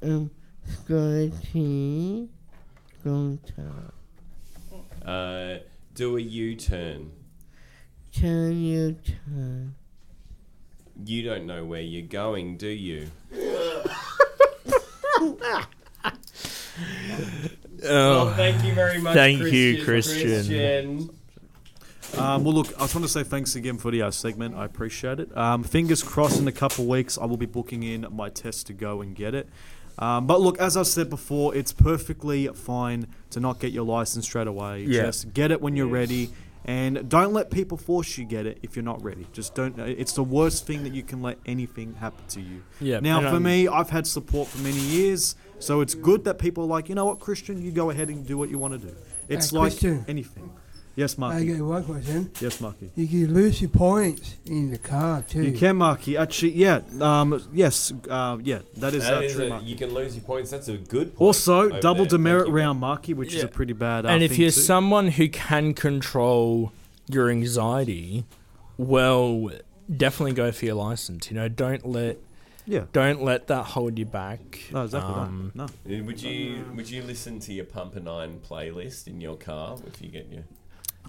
Um, 0.02 0.30
scratchy. 0.66 2.28
Go 3.04 3.38
top. 3.56 3.94
Uh, 5.10 5.58
do 5.94 6.16
a 6.16 6.20
U-turn. 6.20 7.10
Turn 8.12 8.64
your 8.64 8.92
turn. 8.92 9.74
You 11.04 11.22
don't 11.24 11.46
know 11.46 11.64
where 11.64 11.80
you're 11.80 12.06
going, 12.06 12.56
do 12.56 12.68
you? 12.68 13.10
Oh, 17.82 18.34
thank 18.36 18.62
you 18.62 18.74
very 18.74 19.00
much. 19.00 19.14
thank 19.14 19.40
you, 19.40 19.82
Christian. 19.84 20.28
Christian. 20.28 21.10
Um, 22.16 22.44
well, 22.44 22.54
look, 22.54 22.68
I 22.76 22.80
just 22.80 22.94
want 22.94 23.04
to 23.04 23.08
say 23.08 23.24
thanks 23.24 23.56
again 23.56 23.78
for 23.78 23.90
the 23.90 24.02
uh, 24.02 24.10
segment. 24.10 24.54
I 24.54 24.64
appreciate 24.64 25.18
it. 25.18 25.36
Um, 25.36 25.64
fingers 25.64 26.02
crossed 26.02 26.38
in 26.38 26.46
a 26.46 26.52
couple 26.52 26.84
of 26.84 26.90
weeks, 26.90 27.18
I 27.18 27.24
will 27.24 27.36
be 27.36 27.46
booking 27.46 27.82
in 27.82 28.06
my 28.10 28.28
test 28.28 28.66
to 28.68 28.74
go 28.74 29.00
and 29.00 29.16
get 29.16 29.34
it. 29.34 29.48
Um, 29.98 30.26
but 30.26 30.40
look, 30.40 30.58
as 30.58 30.76
I 30.76 30.82
said 30.82 31.10
before, 31.10 31.54
it's 31.54 31.72
perfectly 31.72 32.46
fine 32.48 33.06
to 33.30 33.40
not 33.40 33.60
get 33.60 33.72
your 33.72 33.84
license 33.84 34.24
straight 34.26 34.46
away. 34.46 34.84
Yeah. 34.84 35.02
Just 35.06 35.32
get 35.34 35.50
it 35.50 35.60
when 35.60 35.76
you're 35.76 35.86
ready. 35.88 36.30
And 36.66 37.08
don't 37.08 37.32
let 37.32 37.50
people 37.50 37.78
force 37.78 38.18
you 38.18 38.24
get 38.26 38.44
it 38.44 38.58
if 38.62 38.76
you're 38.76 38.84
not 38.84 39.02
ready. 39.02 39.26
Just 39.32 39.54
don't. 39.54 39.78
It's 39.78 40.12
the 40.12 40.22
worst 40.22 40.66
thing 40.66 40.84
that 40.84 40.92
you 40.94 41.02
can 41.02 41.22
let 41.22 41.38
anything 41.46 41.94
happen 41.94 42.24
to 42.28 42.40
you. 42.40 42.62
Yeah, 42.80 43.00
Now, 43.00 43.20
for 43.20 43.26
I'm- 43.28 43.42
me, 43.42 43.66
I've 43.66 43.88
had 43.88 44.06
support 44.06 44.46
for 44.48 44.58
many 44.58 44.78
years, 44.78 45.36
so 45.58 45.80
it's 45.80 45.94
good 45.94 46.24
that 46.24 46.38
people 46.38 46.64
are 46.64 46.68
like, 46.68 46.90
you 46.90 46.94
know 46.94 47.06
what, 47.06 47.18
Christian, 47.18 47.62
you 47.62 47.72
go 47.72 47.88
ahead 47.88 48.08
and 48.10 48.26
do 48.26 48.36
what 48.36 48.50
you 48.50 48.58
want 48.58 48.74
to 48.80 48.88
do. 48.88 48.94
It's 49.28 49.52
Uh, 49.54 49.60
like 49.60 49.70
Christian. 49.72 50.04
anything. 50.06 50.50
Yes, 50.96 51.16
I 51.16 51.20
Marky. 51.20 51.46
get 51.46 51.60
one 51.60 51.84
question. 51.84 52.30
Yes, 52.40 52.60
Marky. 52.60 52.90
You 52.96 53.06
can 53.06 53.32
lose 53.34 53.60
your 53.62 53.70
points 53.70 54.36
in 54.44 54.70
the 54.70 54.78
car 54.78 55.22
too. 55.22 55.42
You 55.44 55.52
can, 55.56 55.76
Marky. 55.76 56.16
Actually, 56.16 56.52
yeah. 56.52 56.80
Um, 57.00 57.42
yes. 57.52 57.92
Uh, 58.08 58.38
yeah. 58.42 58.58
That 58.76 58.94
is, 58.94 59.04
That 59.04 59.18
uh, 59.18 59.20
is 59.20 59.34
true, 59.34 59.46
a- 59.46 59.48
Marky. 59.50 59.66
you 59.66 59.76
can 59.76 59.94
lose 59.94 60.14
your 60.16 60.24
points. 60.24 60.50
That's 60.50 60.68
a 60.68 60.76
good 60.76 61.14
point. 61.14 61.20
Also, 61.20 61.70
over 61.70 61.80
double 61.80 62.04
there. 62.04 62.10
demerit 62.18 62.42
Thank 62.44 62.48
you, 62.48 62.56
round 62.62 62.80
Marky, 62.80 63.14
which 63.14 63.28
is 63.34 63.40
Yeah. 63.42 63.44
a 63.44 63.48
pretty 63.48 63.72
bad. 63.72 64.04
Uh, 64.04 64.10
and 64.10 64.22
if 64.22 64.32
thing 64.32 64.40
you're 64.40 64.50
too. 64.50 64.60
someone 64.60 65.08
who 65.08 65.28
can 65.28 65.74
control 65.74 66.72
your 67.08 67.30
anxiety, 67.30 68.24
well, 68.76 69.50
definitely 69.94 70.32
go 70.32 70.50
for 70.52 70.64
your 70.66 70.74
license. 70.74 71.30
You 71.30 71.36
know, 71.36 71.48
don't 71.48 71.86
let 71.86 72.18
yeah. 72.66 72.84
don't 72.92 73.22
let 73.22 73.46
that 73.48 73.64
hold 73.64 73.98
you 73.98 74.06
back. 74.06 74.40
No, 74.72 74.84
exactly. 74.84 75.12
right. 75.14 75.22
Um, 75.22 75.52
No. 75.54 75.64
Uh, 75.64 76.02
Would 76.04 76.22
you 76.22 76.64
would 76.74 76.90
you 76.90 77.02
listen 77.02 77.38
to 77.40 77.52
your 77.52 77.64
Pump 77.64 77.96
a 77.96 78.00
Nine 78.00 78.40
playlist 78.46 79.06
in 79.06 79.20
your 79.20 79.36
car 79.36 79.78
if 79.86 80.02
you 80.02 80.08
get 80.08 80.28
your? 80.30 80.42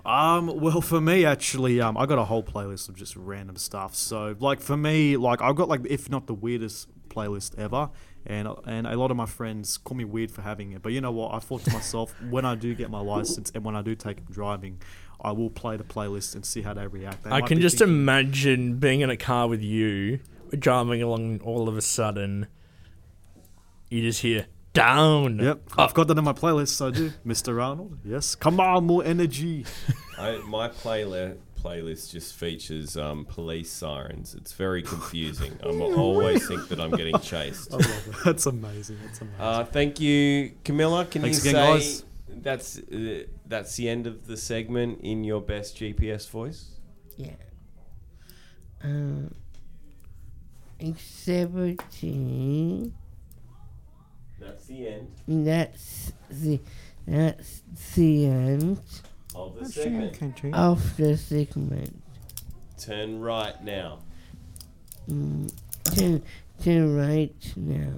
Um, 0.06 0.60
well, 0.60 0.82
for 0.82 1.00
me, 1.00 1.26
actually, 1.26 1.80
um, 1.80 1.98
I 1.98 2.06
got 2.06 2.18
a 2.18 2.26
whole 2.26 2.44
playlist 2.44 2.90
of 2.90 2.96
just 2.96 3.16
random 3.16 3.56
stuff. 3.58 3.96
So, 3.96 4.36
like, 4.40 4.60
for 4.60 4.76
me, 4.78 5.18
like, 5.18 5.42
I've 5.42 5.56
got 5.56 5.70
like, 5.70 5.82
if 5.90 6.10
not 6.10 6.28
the 6.28 6.34
weirdest 6.34 6.88
playlist 7.10 7.58
ever, 7.60 7.90
and 8.26 8.48
and 8.66 8.88
a 8.88 8.96
lot 8.96 9.12
of 9.12 9.18
my 9.18 9.26
friends 9.26 9.78
call 9.78 9.98
me 9.98 10.06
weird 10.06 10.32
for 10.32 10.42
having 10.42 10.72
it. 10.72 10.82
But 10.82 10.94
you 10.94 11.02
know 11.02 11.12
what? 11.12 11.34
I 11.34 11.40
thought 11.40 11.64
to 11.66 11.74
myself, 11.74 12.14
when 12.30 12.46
I 12.46 12.56
do 12.56 12.74
get 12.74 12.90
my 12.90 13.02
license 13.02 13.52
and 13.54 13.64
when 13.64 13.76
I 13.76 13.82
do 13.82 13.96
take 13.96 14.28
driving, 14.30 14.82
I 15.20 15.32
will 15.32 15.50
play 15.50 15.78
the 15.78 15.84
playlist 15.84 16.36
and 16.36 16.46
see 16.46 16.62
how 16.62 16.74
they 16.74 16.88
react. 16.88 17.24
They 17.24 17.32
I 17.32 17.42
can 17.42 17.60
just 17.62 17.80
thinking- 17.80 17.96
imagine 17.96 18.78
being 18.78 19.02
in 19.02 19.10
a 19.10 19.18
car 19.18 19.48
with 19.48 19.62
you, 19.62 20.20
driving 20.58 21.02
along, 21.02 21.42
all 21.42 21.68
of 21.68 21.78
a 21.78 21.82
sudden, 21.82 22.48
you 23.90 24.02
just 24.02 24.22
hear 24.22 24.46
down. 24.74 25.40
Yep, 25.40 25.62
I've 25.78 25.94
got 25.94 26.08
that 26.08 26.18
in 26.18 26.24
my 26.24 26.34
playlist. 26.34 26.70
So 26.70 26.88
I 26.88 26.92
do, 26.92 27.12
Mr. 27.26 27.62
Arnold. 27.64 28.00
Yes, 28.04 28.36
come 28.36 28.60
on, 28.60 28.86
more 28.86 29.04
energy. 29.04 29.66
I, 30.18 30.38
my 30.48 30.70
playlist 30.70 31.38
playlist 31.62 32.12
just 32.12 32.34
features 32.36 32.98
um, 32.98 33.26
police 33.26 33.72
sirens. 33.72 34.34
It's 34.36 34.54
very 34.54 34.82
confusing. 34.82 35.58
I 35.64 35.68
always 35.70 36.48
think 36.48 36.68
that 36.70 36.80
I'm 36.80 36.92
getting 36.92 37.20
chased. 37.20 37.72
I 37.74 37.78
love 37.78 38.08
it. 38.08 38.16
That's 38.26 38.46
amazing. 38.46 38.98
That's 39.06 39.22
amazing. 39.22 39.40
Uh, 39.40 39.66
thank 39.66 40.00
you, 40.00 40.54
Camilla. 40.64 41.06
Can 41.06 41.22
Thanks 41.22 41.44
you 41.46 41.52
again, 41.52 41.80
say 41.80 41.80
guys. 41.80 42.04
that's 42.30 42.80
uh, 42.80 43.24
that's 43.46 43.76
the 43.76 43.90
end 43.90 44.08
of 44.08 44.26
the 44.28 44.38
segment 44.38 45.02
in 45.02 45.24
your 45.24 45.42
best 45.42 45.78
GPS 45.78 46.30
voice? 46.30 46.72
Yeah. 47.18 47.32
Um, 48.84 49.36
seventeen. 50.98 52.96
That's 54.42 54.66
the 54.66 54.88
end 54.88 55.12
That's 55.28 56.12
the 56.30 56.60
that's 57.08 57.62
the 57.96 58.26
end 58.26 58.80
of 59.36 59.60
the 59.60 59.66
segment. 59.66 60.54
of 60.54 60.98
the 60.98 61.18
segment. 61.18 62.04
Turn 62.78 63.20
right 63.20 63.64
now. 63.64 64.00
Mm, 65.10 65.52
to 65.96 66.22
to 66.64 66.98
right 66.98 67.54
now. 67.56 67.94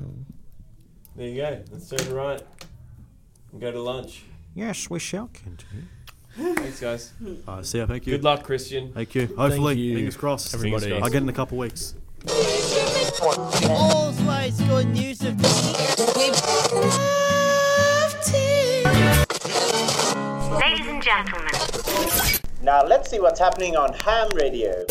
There 1.16 1.28
you 1.28 1.36
go. 1.42 1.64
Let's 1.72 1.90
turn 1.90 2.14
right 2.14 2.42
and 3.52 3.62
go 3.62 3.72
to 3.72 3.82
lunch. 3.82 4.24
Yes, 4.56 4.90
we 4.90 5.00
shall 5.00 5.30
continue. 5.34 5.88
Thanks, 6.36 6.80
guys. 6.80 7.14
Uh, 7.48 7.62
see 7.62 7.78
ya. 7.78 7.86
Thank 7.86 8.08
you. 8.08 8.14
Good 8.14 8.24
luck, 8.24 8.44
Christian. 8.44 8.92
Thank 8.94 9.16
you. 9.16 9.28
Hopefully, 9.38 9.78
you, 9.78 9.96
fingers 9.96 10.18
crossed. 10.18 10.54
everybody. 10.54 10.94
I'll 10.94 11.10
get 11.10 11.22
in 11.24 11.30
a 11.30 11.34
couple 11.34 11.58
of 11.58 11.62
weeks. 11.62 11.96
Always 13.70 14.60
good 14.62 14.88
news 14.88 15.22
of 15.24 15.38
Ladies 16.84 16.98
and 20.86 21.02
gentlemen, 21.02 21.54
Now 22.62 22.86
let's 22.86 23.10
see 23.10 23.22
what's 23.22 23.40
happening 23.40 23.78
on 23.78 23.94
ham 23.94 24.28
radio. 24.36 24.84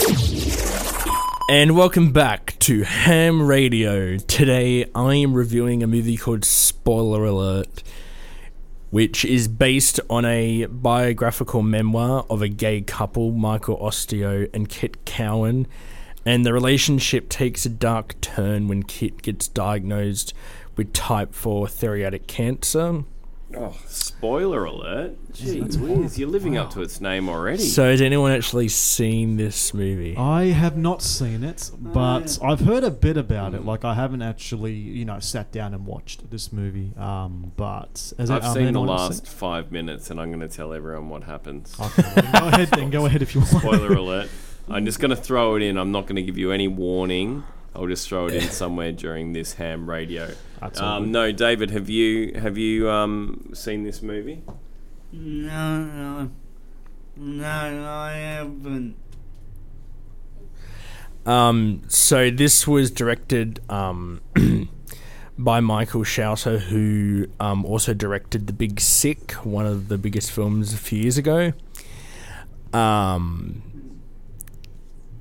And 1.50 1.76
welcome 1.76 2.12
back 2.12 2.56
to 2.60 2.84
Ham 2.84 3.42
Radio. 3.42 4.16
Today 4.16 4.86
I 4.94 5.16
am 5.16 5.34
reviewing 5.34 5.82
a 5.82 5.86
movie 5.86 6.16
called 6.16 6.46
Spoiler 6.46 7.26
Alert, 7.26 7.82
which 8.88 9.26
is 9.26 9.46
based 9.46 10.00
on 10.08 10.24
a 10.24 10.64
biographical 10.70 11.60
memoir 11.60 12.24
of 12.30 12.40
a 12.40 12.48
gay 12.48 12.80
couple, 12.80 13.32
Michael 13.32 13.76
Ausiello 13.76 14.48
and 14.54 14.66
Kit 14.66 15.04
Cowan. 15.04 15.66
And 16.24 16.46
the 16.46 16.54
relationship 16.54 17.28
takes 17.28 17.66
a 17.66 17.68
dark 17.68 18.18
turn 18.22 18.68
when 18.68 18.84
Kit 18.84 19.20
gets 19.22 19.46
diagnosed 19.48 20.32
with 20.82 20.92
type 20.92 21.34
4 21.34 21.68
thyroid 21.68 22.26
cancer. 22.26 23.04
Oh, 23.54 23.76
spoiler 23.86 24.64
alert. 24.64 25.14
Gee 25.34 25.60
whiz, 25.60 26.18
you're 26.18 26.28
living 26.28 26.56
up 26.56 26.70
to 26.70 26.80
its 26.80 27.02
name 27.02 27.28
already. 27.28 27.62
So, 27.62 27.90
has 27.90 28.00
anyone 28.00 28.32
actually 28.32 28.68
seen 28.68 29.36
this 29.36 29.74
movie? 29.74 30.16
I 30.16 30.44
have 30.44 30.78
not 30.78 31.02
seen 31.02 31.44
it, 31.44 31.70
but 31.78 32.38
I've 32.42 32.60
heard 32.60 32.82
a 32.82 32.90
bit 32.90 33.18
about 33.18 33.52
it. 33.52 33.62
Like 33.62 33.84
I 33.84 33.92
haven't 33.92 34.22
actually, 34.22 34.72
you 34.72 35.04
know, 35.04 35.20
sat 35.20 35.52
down 35.52 35.74
and 35.74 35.86
watched 35.86 36.30
this 36.30 36.50
movie. 36.50 36.94
Um, 36.96 37.52
but 37.56 38.14
has 38.18 38.30
I've 38.30 38.42
um, 38.42 38.54
seen 38.54 38.62
the 38.62 38.68
anyone 38.68 38.88
last 38.88 39.26
five 39.26 39.70
minutes 39.70 40.10
and 40.10 40.18
I'm 40.18 40.30
going 40.30 40.40
to 40.40 40.48
tell 40.48 40.72
everyone 40.72 41.10
what 41.10 41.24
happens. 41.24 41.78
Okay, 41.78 42.10
well, 42.16 42.32
go 42.40 42.48
ahead 42.48 42.78
and 42.78 42.90
go 42.90 43.04
ahead 43.06 43.20
if 43.20 43.34
you 43.34 43.42
want. 43.42 43.52
Spoiler 43.52 43.92
alert. 43.96 44.30
I'm 44.70 44.86
just 44.86 44.98
going 44.98 45.10
to 45.10 45.16
throw 45.16 45.56
it 45.56 45.62
in. 45.62 45.76
I'm 45.76 45.92
not 45.92 46.06
going 46.06 46.16
to 46.16 46.22
give 46.22 46.38
you 46.38 46.52
any 46.52 46.68
warning. 46.68 47.44
I'll 47.74 47.86
just 47.86 48.08
throw 48.08 48.26
it 48.26 48.34
in 48.34 48.42
somewhere 48.50 48.92
during 48.92 49.32
this 49.32 49.54
ham 49.54 49.88
radio. 49.88 50.30
That's 50.60 50.80
Um, 50.80 51.10
no, 51.10 51.32
David, 51.32 51.70
have 51.70 51.88
you 51.88 52.34
have 52.34 52.58
you 52.58 52.90
um, 52.90 53.50
seen 53.54 53.84
this 53.84 54.02
movie? 54.02 54.42
No, 55.10 55.84
no, 55.84 56.30
no, 57.16 57.46
I 57.46 58.12
haven't. 58.12 58.96
Um, 61.24 61.82
so 61.88 62.30
this 62.30 62.66
was 62.66 62.90
directed 62.90 63.60
um, 63.70 64.20
by 65.38 65.60
Michael 65.60 66.02
Showalter, 66.02 66.58
who 66.58 67.26
um, 67.38 67.64
also 67.64 67.94
directed 67.94 68.46
The 68.46 68.52
Big 68.52 68.80
Sick, 68.80 69.32
one 69.44 69.66
of 69.66 69.88
the 69.88 69.98
biggest 69.98 70.32
films 70.32 70.72
a 70.72 70.78
few 70.78 71.00
years 71.00 71.18
ago. 71.18 71.52
Um, 72.72 73.62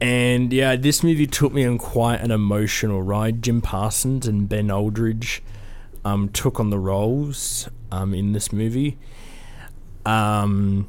And 0.02 0.52
yeah, 0.52 0.76
this 0.76 1.04
movie 1.04 1.28
took 1.28 1.54
me 1.54 1.64
on 1.64 1.78
quite 1.78 2.22
an 2.22 2.32
emotional 2.32 3.04
ride. 3.04 3.44
Jim 3.44 3.62
Parsons 3.62 4.26
and 4.28 4.50
Ben 4.50 4.72
Aldridge 4.72 5.44
um, 6.04 6.30
took 6.30 6.60
on 6.60 6.72
the 6.72 6.80
roles 6.80 7.70
um, 7.92 8.16
in 8.16 8.34
this 8.34 8.52
movie. 8.52 8.98
Um, 10.04 10.88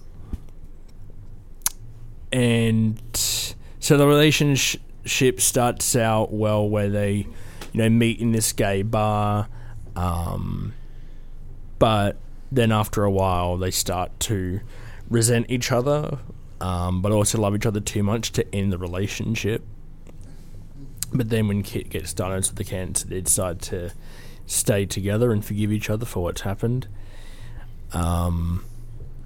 and 2.32 2.98
so 3.14 3.98
the 3.98 4.06
relationship 4.06 5.40
starts 5.40 5.94
out 5.94 6.32
well 6.32 6.66
where 6.66 6.88
they, 6.88 7.26
you 7.72 7.82
know, 7.82 7.90
meet 7.90 8.18
in 8.18 8.32
this 8.32 8.52
gay 8.54 8.80
bar. 8.80 9.48
Um, 9.94 10.72
but 11.78 12.16
then 12.50 12.72
after 12.72 13.04
a 13.04 13.10
while, 13.10 13.58
they 13.58 13.70
start 13.70 14.18
to 14.20 14.60
resent 15.10 15.50
each 15.50 15.70
other, 15.70 16.18
um, 16.62 17.02
but 17.02 17.12
also 17.12 17.38
love 17.38 17.54
each 17.54 17.66
other 17.66 17.80
too 17.80 18.02
much 18.02 18.32
to 18.32 18.54
end 18.54 18.72
the 18.72 18.78
relationship. 18.78 19.62
But 21.12 21.28
then 21.28 21.48
when 21.48 21.62
Kit 21.62 21.90
gets 21.90 22.14
diagnosed 22.14 22.52
with 22.52 22.58
the 22.58 22.64
cancer, 22.64 23.06
they 23.06 23.20
decide 23.20 23.60
to 23.62 23.92
stay 24.46 24.86
together 24.86 25.32
and 25.32 25.44
forgive 25.44 25.70
each 25.70 25.90
other 25.90 26.06
for 26.06 26.22
what's 26.22 26.40
happened. 26.42 26.88
Um, 27.92 28.64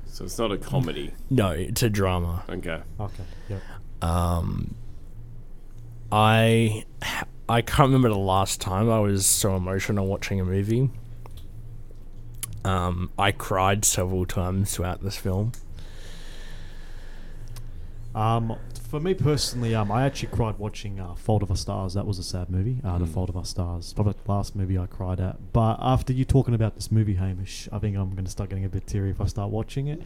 So 0.08 0.24
it's 0.24 0.38
not 0.38 0.50
a 0.50 0.58
comedy. 0.58 1.12
no, 1.30 1.50
it's 1.50 1.82
a 1.84 1.90
drama. 1.90 2.42
Okay. 2.48 2.80
Okay. 2.98 3.24
Yep. 3.48 3.62
Um, 4.02 4.74
I 6.10 6.84
I 7.48 7.62
can't 7.62 7.88
remember 7.88 8.08
the 8.08 8.18
last 8.18 8.60
time 8.60 8.90
I 8.90 8.98
was 8.98 9.24
so 9.26 9.54
emotional 9.56 10.06
watching 10.06 10.40
a 10.40 10.44
movie. 10.44 10.90
Um, 12.64 13.10
I 13.16 13.30
cried 13.30 13.84
several 13.84 14.26
times 14.26 14.74
throughout 14.74 15.02
this 15.02 15.16
film. 15.16 15.52
Um, 18.16 18.56
for 18.88 18.98
me 18.98 19.12
personally, 19.12 19.74
um, 19.74 19.92
I 19.92 20.04
actually 20.06 20.28
cried 20.30 20.58
watching 20.58 20.98
uh, 20.98 21.14
Fault 21.16 21.42
of 21.42 21.50
Our 21.50 21.56
Stars. 21.56 21.92
That 21.94 22.06
was 22.06 22.18
a 22.18 22.22
sad 22.22 22.48
movie. 22.48 22.78
Uh, 22.82 22.96
The 22.98 23.04
Mm. 23.04 23.08
Fault 23.12 23.28
of 23.28 23.36
Our 23.36 23.44
Stars, 23.44 23.92
probably 23.92 24.14
the 24.24 24.32
last 24.32 24.56
movie 24.56 24.78
I 24.78 24.86
cried 24.86 25.20
at. 25.20 25.52
But 25.52 25.76
after 25.80 26.14
you 26.14 26.24
talking 26.24 26.54
about 26.54 26.76
this 26.76 26.90
movie, 26.90 27.14
Hamish, 27.14 27.68
I 27.70 27.78
think 27.78 27.94
I'm 27.96 28.12
going 28.12 28.24
to 28.24 28.30
start 28.30 28.48
getting 28.48 28.64
a 28.64 28.70
bit 28.70 28.86
teary 28.86 29.10
if 29.10 29.20
I 29.20 29.26
start 29.26 29.50
watching 29.50 29.88
it. 29.88 30.00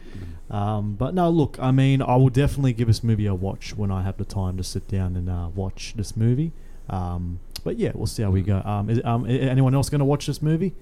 Um, 0.49 0.95
but 0.95 1.13
no, 1.13 1.29
look, 1.29 1.57
I 1.61 1.71
mean, 1.71 2.01
I 2.01 2.17
will 2.17 2.29
definitely 2.29 2.73
give 2.73 2.87
this 2.87 3.01
movie 3.01 3.27
a 3.27 3.33
watch 3.35 3.77
when 3.77 3.91
I 3.91 4.01
have 4.01 4.17
the 4.17 4.25
time 4.25 4.57
to 4.57 4.63
sit 4.63 4.89
down 4.89 5.15
and 5.15 5.29
uh, 5.29 5.49
watch 5.55 5.93
this 5.95 6.17
movie. 6.17 6.51
Um, 6.89 7.39
but 7.63 7.77
yeah, 7.77 7.91
we'll 7.95 8.07
see 8.07 8.23
how 8.23 8.31
we 8.31 8.41
go. 8.41 8.61
Um, 8.65 8.89
is, 8.89 8.99
um, 9.05 9.23
i- 9.23 9.29
anyone 9.29 9.73
else 9.73 9.89
going 9.89 9.99
to 9.99 10.05
watch 10.05 10.25
this 10.25 10.41
movie? 10.41 10.73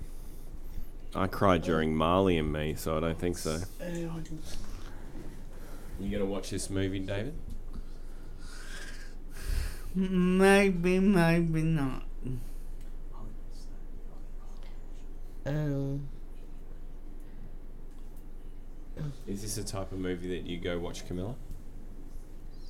I 1.14 1.28
cried 1.28 1.62
during 1.62 1.96
Marley 1.96 2.38
and 2.40 2.52
Me, 2.52 2.74
so 2.76 2.98
I 2.98 3.00
don't 3.02 3.20
think 3.20 3.38
so. 3.38 3.60
You 6.00 6.10
gonna 6.10 6.26
watch 6.30 6.50
this 6.50 6.70
movie, 6.70 7.00
David? 7.00 7.34
Maybe, 9.96 11.00
maybe 11.00 11.62
not. 11.64 12.04
Um, 15.46 16.08
Is 19.28 19.42
this 19.42 19.56
the 19.56 19.64
type 19.64 19.92
of 19.92 20.00
movie 20.00 20.30
that 20.30 20.48
you 20.48 20.58
go 20.58 20.78
watch, 20.80 21.08
Camilla? 21.08 21.36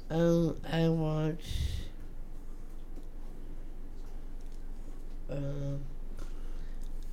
um, 0.09 0.57
I 0.71 0.87
watch. 0.87 1.45
Um, 5.29 5.81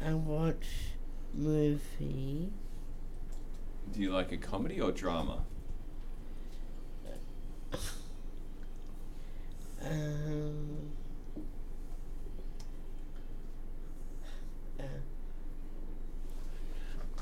I 0.03 0.15
watch 0.15 0.67
movie. 1.35 2.49
Do 3.93 4.01
you 4.01 4.11
like 4.11 4.33
a 4.33 4.37
comedy 4.37 4.81
or 4.81 4.93
drama? 4.93 5.45
Um, 9.87 10.91
uh, 14.81 14.83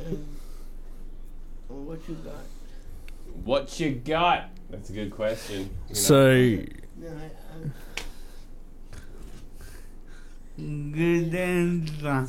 um, 0.00 0.26
what 1.68 2.08
you 2.08 2.14
got? 2.14 2.34
What 3.44 3.80
you 3.80 3.90
got? 3.90 4.50
That's 4.70 4.88
a 4.88 4.92
good 4.94 5.10
question. 5.10 5.70
You 5.88 5.94
know? 5.94 5.94
So 5.94 6.34
No, 6.96 7.08
I, 7.08 7.30
Good 10.56 11.34
answer. 11.34 12.28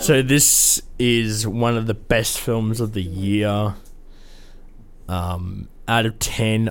So 0.00 0.20
this 0.20 0.82
is 0.98 1.46
one 1.46 1.78
of 1.78 1.86
the 1.86 1.94
best 1.94 2.38
films 2.38 2.80
of 2.80 2.92
the 2.92 3.02
year. 3.02 3.74
Um, 5.08 5.68
out 5.86 6.06
of 6.06 6.18
ten, 6.18 6.70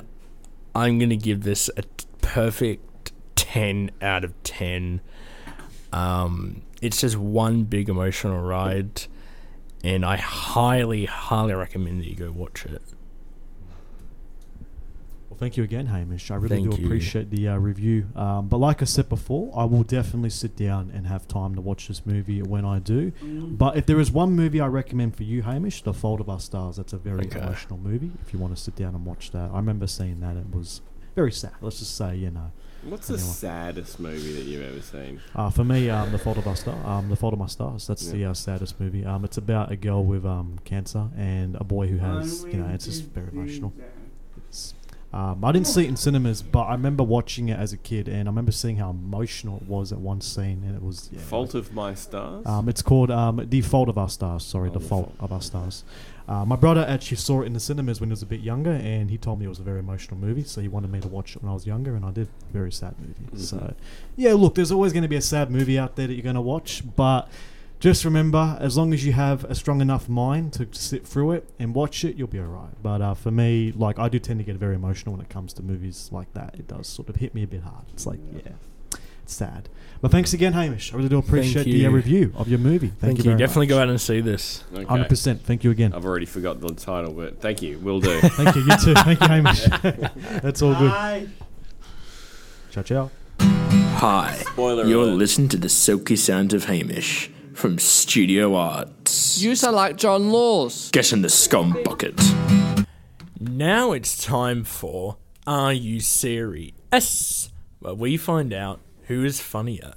I'm 0.73 0.99
gonna 0.99 1.15
give 1.15 1.43
this 1.43 1.69
a 1.77 1.83
perfect 2.21 3.11
ten 3.35 3.91
out 4.01 4.23
of 4.23 4.33
ten. 4.43 5.01
Um, 5.91 6.63
it's 6.81 7.01
just 7.01 7.15
one 7.17 7.63
big 7.63 7.89
emotional 7.89 8.41
ride, 8.41 9.03
and 9.83 10.03
I 10.03 10.17
highly, 10.17 11.05
highly 11.05 11.53
recommend 11.53 12.01
that 12.01 12.09
you 12.09 12.15
go 12.15 12.31
watch 12.31 12.65
it. 12.65 12.81
Well, 15.33 15.39
thank 15.39 15.57
you 15.57 15.63
again, 15.63 15.87
Hamish. 15.87 16.29
I 16.29 16.35
really 16.35 16.57
Thank 16.57 16.75
do 16.75 16.79
you. 16.79 16.85
appreciate 16.85 17.31
the 17.31 17.47
uh, 17.47 17.57
review. 17.57 18.05
Um, 18.15 18.47
but 18.49 18.57
like 18.57 18.83
I 18.83 18.85
said 18.85 19.09
before, 19.09 19.51
I 19.57 19.63
will 19.63 19.81
definitely 19.81 20.29
sit 20.29 20.55
down 20.55 20.91
and 20.93 21.07
have 21.07 21.27
time 21.27 21.55
to 21.55 21.61
watch 21.61 21.87
this 21.87 22.05
movie 22.05 22.43
when 22.43 22.65
I 22.65 22.77
do. 22.77 23.11
But 23.23 23.75
if 23.75 23.87
there 23.87 23.99
is 23.99 24.11
one 24.11 24.33
movie 24.33 24.61
I 24.61 24.67
recommend 24.67 25.15
for 25.17 25.23
you, 25.23 25.41
Hamish, 25.41 25.81
The 25.81 25.91
Fault 25.91 26.19
of 26.21 26.29
Our 26.29 26.39
Stars, 26.39 26.75
that's 26.75 26.93
a 26.93 26.99
very 26.99 27.25
Okay. 27.25 27.39
emotional 27.39 27.79
movie. 27.79 28.11
If 28.21 28.31
you 28.31 28.37
want 28.37 28.55
to 28.55 28.61
sit 28.61 28.75
down 28.75 28.93
and 28.93 29.07
watch 29.07 29.31
that, 29.31 29.49
I 29.51 29.55
remember 29.55 29.87
seeing 29.87 30.19
that. 30.19 30.37
It 30.37 30.53
was 30.55 30.81
very 31.15 31.31
sad. 31.31 31.53
Let's 31.61 31.79
just 31.79 31.97
say, 31.97 32.15
you 32.15 32.29
know. 32.29 32.51
What's 32.83 33.07
the 33.07 33.17
saddest 33.17 33.99
movie 33.99 34.33
that 34.33 34.43
you've 34.43 34.61
ever 34.61 34.81
seen? 34.83 35.19
Uh, 35.33 35.49
for 35.49 35.63
me, 35.63 35.89
um, 35.89 36.11
the 36.11 36.19
fault 36.19 36.37
of 36.37 36.47
our 36.47 36.55
star, 36.55 36.75
um, 36.85 37.09
the 37.09 37.15
fault 37.15 37.33
of 37.33 37.39
my 37.39 37.47
stars. 37.47 37.87
That's 37.87 38.05
the 38.07 38.25
uh, 38.25 38.35
saddest 38.35 38.79
movie. 38.79 39.03
Um, 39.03 39.25
it's 39.25 39.37
about 39.37 39.71
a 39.71 39.75
girl 39.77 40.03
with 40.05 40.27
um, 40.27 40.59
cancer 40.63 41.09
and 41.17 41.55
a 41.55 41.63
boy 41.63 41.87
who 41.87 41.97
has, 41.97 42.45
you 42.51 42.59
know, 42.59 42.67
it's 42.67 42.85
just 42.85 43.05
very 43.05 43.29
emotional. 43.31 43.73
It's, 44.37 44.75
um, 45.13 45.45
I 45.45 45.51
didn't 45.51 45.67
see 45.67 45.83
it 45.83 45.89
in 45.89 45.95
cinemas, 45.95 46.41
but 46.41 46.63
I 46.63 46.71
remember 46.71 47.03
watching 47.03 47.49
it 47.49 47.59
as 47.59 47.71
a 47.71 47.77
kid, 47.77 48.07
and 48.07 48.27
I 48.27 48.31
remember 48.31 48.51
seeing 48.51 48.77
how 48.77 48.89
emotional 48.89 49.57
it 49.57 49.67
was 49.67 49.91
at 49.91 49.99
one 49.99 50.21
scene, 50.21 50.63
and 50.65 50.75
it 50.75 50.81
was 50.81 51.09
yeah, 51.11 51.19
Fault 51.19 51.53
of 51.53 51.71
My 51.71 51.93
Stars? 51.93 52.43
um, 52.47 52.67
it's 52.67 52.81
called 52.81 53.11
um, 53.11 53.45
The 53.47 53.61
Fault 53.61 53.89
of 53.89 53.97
Our 53.99 54.09
Stars. 54.09 54.43
Sorry, 54.43 54.71
The 54.71 54.79
Fault 54.79 55.13
of 55.19 55.31
Our 55.31 55.41
Stars. 55.41 55.83
Uh, 56.27 56.45
my 56.45 56.55
brother 56.55 56.83
actually 56.87 57.17
saw 57.17 57.41
it 57.41 57.45
in 57.45 57.53
the 57.53 57.59
cinemas 57.59 57.99
when 57.99 58.09
he 58.09 58.11
was 58.11 58.23
a 58.23 58.25
bit 58.25 58.39
younger, 58.39 58.71
and 58.71 59.11
he 59.11 59.17
told 59.19 59.39
me 59.39 59.45
it 59.45 59.49
was 59.49 59.59
a 59.59 59.63
very 59.63 59.79
emotional 59.79 60.17
movie, 60.17 60.43
so 60.43 60.61
he 60.61 60.67
wanted 60.67 60.91
me 60.91 60.99
to 60.99 61.07
watch 61.07 61.35
it 61.35 61.43
when 61.43 61.51
I 61.51 61.53
was 61.53 61.67
younger, 61.67 61.95
and 61.95 62.03
I 62.03 62.11
did. 62.11 62.27
Very 62.51 62.71
sad 62.71 62.95
movie. 62.99 63.43
So, 63.43 63.75
yeah, 64.15 64.33
look, 64.33 64.55
there's 64.55 64.71
always 64.71 64.93
going 64.93 65.03
to 65.03 65.09
be 65.09 65.15
a 65.15 65.21
sad 65.21 65.51
movie 65.51 65.77
out 65.77 65.95
there 65.95 66.07
that 66.07 66.13
you're 66.13 66.23
going 66.23 66.35
to 66.35 66.41
watch, 66.41 66.81
but 66.95 67.29
just 67.83 68.05
remember, 68.05 68.57
as 68.61 68.77
long 68.77 68.93
as 68.93 69.05
you 69.05 69.11
have 69.11 69.43
a 69.43 69.53
strong 69.53 69.81
enough 69.81 70.07
mind 70.07 70.53
to 70.53 70.65
sit 70.71 71.05
through 71.05 71.33
it 71.33 71.49
and 71.59 71.75
watch 71.75 72.05
it, 72.05 72.15
you'll 72.15 72.29
be 72.29 72.39
alright. 72.39 72.81
But 72.81 73.01
uh, 73.01 73.13
for 73.13 73.29
me, 73.29 73.73
like, 73.75 73.99
I 73.99 74.07
do 74.07 74.19
tend 74.19 74.39
to 74.39 74.45
get 74.45 74.55
very 74.55 74.75
emotional 74.75 75.13
when 75.13 75.19
it 75.19 75.27
comes 75.27 75.51
to 75.55 75.63
movies 75.63 76.07
like 76.09 76.33
that. 76.33 76.55
It 76.57 76.65
does 76.65 76.87
sort 76.87 77.09
of 77.09 77.17
hit 77.17 77.35
me 77.35 77.43
a 77.43 77.47
bit 77.47 77.63
hard. 77.63 77.83
It's 77.91 78.05
like, 78.05 78.19
yeah, 78.33 78.53
it's 79.23 79.33
sad. 79.33 79.67
But 79.99 80.11
thanks 80.11 80.31
again, 80.31 80.53
Hamish. 80.53 80.93
I 80.93 80.95
really 80.95 81.09
do 81.09 81.17
appreciate 81.17 81.65
the 81.65 81.85
uh, 81.85 81.89
review 81.89 82.31
of 82.37 82.47
your 82.47 82.59
movie. 82.59 82.87
Thank, 82.87 82.99
Thank, 82.99 83.17
you. 83.17 83.23
you. 83.25 83.29
very 83.31 83.39
Definitely 83.39 83.65
much. 83.65 83.75
go 83.75 83.79
out 83.81 83.89
and 83.89 83.99
see 83.99 84.21
this. 84.21 84.63
Okay. 84.73 84.85
100%. 84.85 85.41
Thank 85.41 85.65
you 85.65 85.71
again. 85.71 85.91
I've 85.93 86.05
already 86.05 86.25
forgot 86.25 86.61
the 86.61 86.73
title, 86.73 87.11
but 87.11 87.41
thank 87.41 87.61
you. 87.61 87.79
Will 87.79 87.99
do. 87.99 88.17
Thank 88.21 88.55
you. 88.55 88.61
You 88.61 88.77
too. 88.77 88.93
Thank 88.93 89.19
you, 89.19 89.27
Hamish. 89.27 89.65
That's 90.41 90.61
all 90.61 90.73
good. 90.75 90.89
Bye. 90.89 91.27
Ciao, 92.71 92.83
ciao. 92.83 93.11
Hi. 93.41 94.37
Spoiler 94.53 94.85
You're 94.85 95.03
alert. 95.03 95.15
listening 95.17 95.49
to 95.49 95.57
the 95.57 95.67
silky 95.67 96.15
sounds 96.15 96.53
of 96.53 96.63
Hamish 96.65 97.29
from 97.53 97.77
Studio 97.79 98.55
Arts. 98.55 99.41
You 99.41 99.55
sound 99.55 99.75
like 99.75 99.97
John 99.97 100.31
Laws. 100.31 100.89
Get 100.91 101.13
in 101.13 101.21
the 101.21 101.29
scum 101.29 101.77
bucket. 101.83 102.19
Now 103.39 103.91
it's 103.91 104.23
time 104.23 104.63
for 104.63 105.17
Are 105.45 105.73
You 105.73 105.99
Serious? 105.99 107.51
Where 107.79 107.93
we 107.93 108.17
find 108.17 108.53
out 108.53 108.79
who 109.03 109.23
is 109.23 109.39
funnier, 109.39 109.93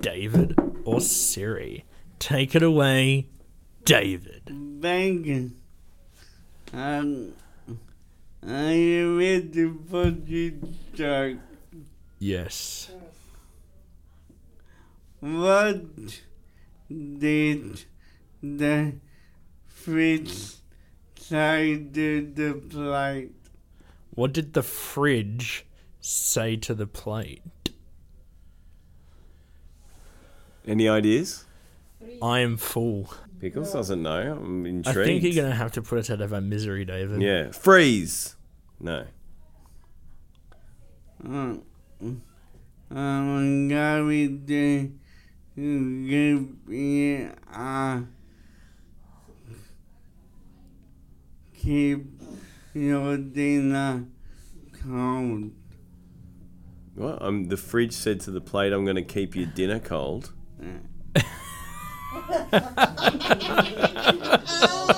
David 0.00 0.56
or 0.84 1.00
Siri. 1.00 1.84
Take 2.18 2.54
it 2.54 2.62
away, 2.62 3.28
David. 3.84 4.52
Thank 4.80 5.26
you. 5.26 5.52
Um, 6.72 7.32
are 8.46 8.72
you 8.72 9.18
ready 9.18 9.72
for 9.90 10.10
the 10.10 10.54
start? 10.94 11.36
Yes. 12.18 12.90
What 15.20 15.84
did 17.18 17.84
the 18.42 18.94
fridge 19.66 20.56
say 21.16 21.76
to 21.92 22.32
the 22.34 22.54
plate? 22.54 23.32
What 24.10 24.32
did 24.32 24.52
the 24.52 24.62
fridge 24.62 25.66
say 26.00 26.56
to 26.56 26.74
the 26.74 26.86
plate? 26.86 27.42
Any 30.66 30.88
ideas? 30.88 31.44
I 32.22 32.40
am 32.40 32.56
full. 32.56 33.12
Pickles 33.40 33.72
doesn't 33.72 34.02
know. 34.02 34.38
I'm 34.40 34.64
intrigued. 34.64 34.98
I 34.98 35.04
think 35.04 35.22
you're 35.22 35.34
going 35.34 35.50
to 35.50 35.56
have 35.56 35.72
to 35.72 35.82
put 35.82 35.98
us 35.98 36.08
out 36.10 36.20
of 36.20 36.32
our 36.32 36.40
misery, 36.40 36.84
David. 36.84 37.20
Yeah. 37.20 37.50
Freeze. 37.50 38.36
No. 38.80 39.04
Uh, 41.22 41.56
I'm 42.90 43.68
going 43.68 44.46
to 44.46 44.92
give 45.56 46.66
me 46.66 47.28
a 47.52 48.02
keep 51.54 52.06
your 52.74 53.16
dinner 53.16 54.04
cold. 54.82 55.52
What? 56.94 57.22
Um, 57.22 57.48
the 57.48 57.56
fridge 57.56 57.92
said 57.92 58.20
to 58.20 58.30
the 58.30 58.40
plate, 58.40 58.72
"I'm 58.72 58.84
going 58.84 58.96
to 58.96 59.02
keep 59.02 59.36
your 59.36 59.46
dinner 59.46 59.80
cold." 59.80 60.32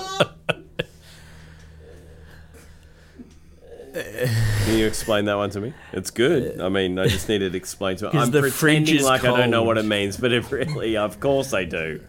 Can 4.65 4.79
you 4.79 4.87
explain 4.87 5.25
that 5.27 5.35
one 5.37 5.51
to 5.51 5.61
me? 5.61 5.75
It's 5.93 6.11
good. 6.11 6.61
Uh, 6.61 6.67
I 6.67 6.69
mean, 6.69 6.99
I 6.99 7.07
just 7.07 7.29
needed 7.29 7.53
to 7.53 7.59
explain 7.59 7.97
to 7.99 8.07
me. 8.07 8.11
'Cause 8.13 8.27
I'm 8.27 8.31
the 8.33 8.51
fridge 8.51 8.59
pretending 8.85 8.97
is 8.97 9.05
like 9.05 9.25
I 9.25 9.37
don't 9.37 9.51
know 9.51 9.63
what 9.63 9.79
it 9.79 9.85
means, 9.85 10.17
but 10.17 10.33
it 10.33 10.51
really, 10.51 10.97
of 10.97 11.21
course, 11.21 11.53
I 11.53 11.65
do. 11.65 12.01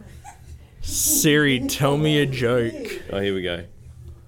Siri, 0.81 1.59
tell 1.67 1.97
me 1.97 2.19
a 2.19 2.25
joke. 2.25 3.01
Oh, 3.11 3.19
here 3.19 3.33
we 3.35 3.41
go. 3.41 3.65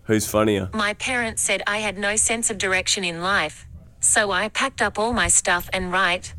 Who's 0.04 0.28
funnier? 0.28 0.70
My 0.74 0.94
parents 0.96 1.42
said 1.42 1.62
I 1.68 1.78
had 1.78 1.98
no 1.98 2.15
sense 2.15 2.50
of 2.50 2.58
direction 2.58 3.04
in 3.04 3.22
life. 3.22 3.65
So 4.02 4.32
I 4.32 4.50
packed 4.50 4.82
up 4.82 4.98
all 5.00 5.13
my 5.13 5.28
stuff 5.28 5.70
and 5.72 5.92
right. 5.92 6.34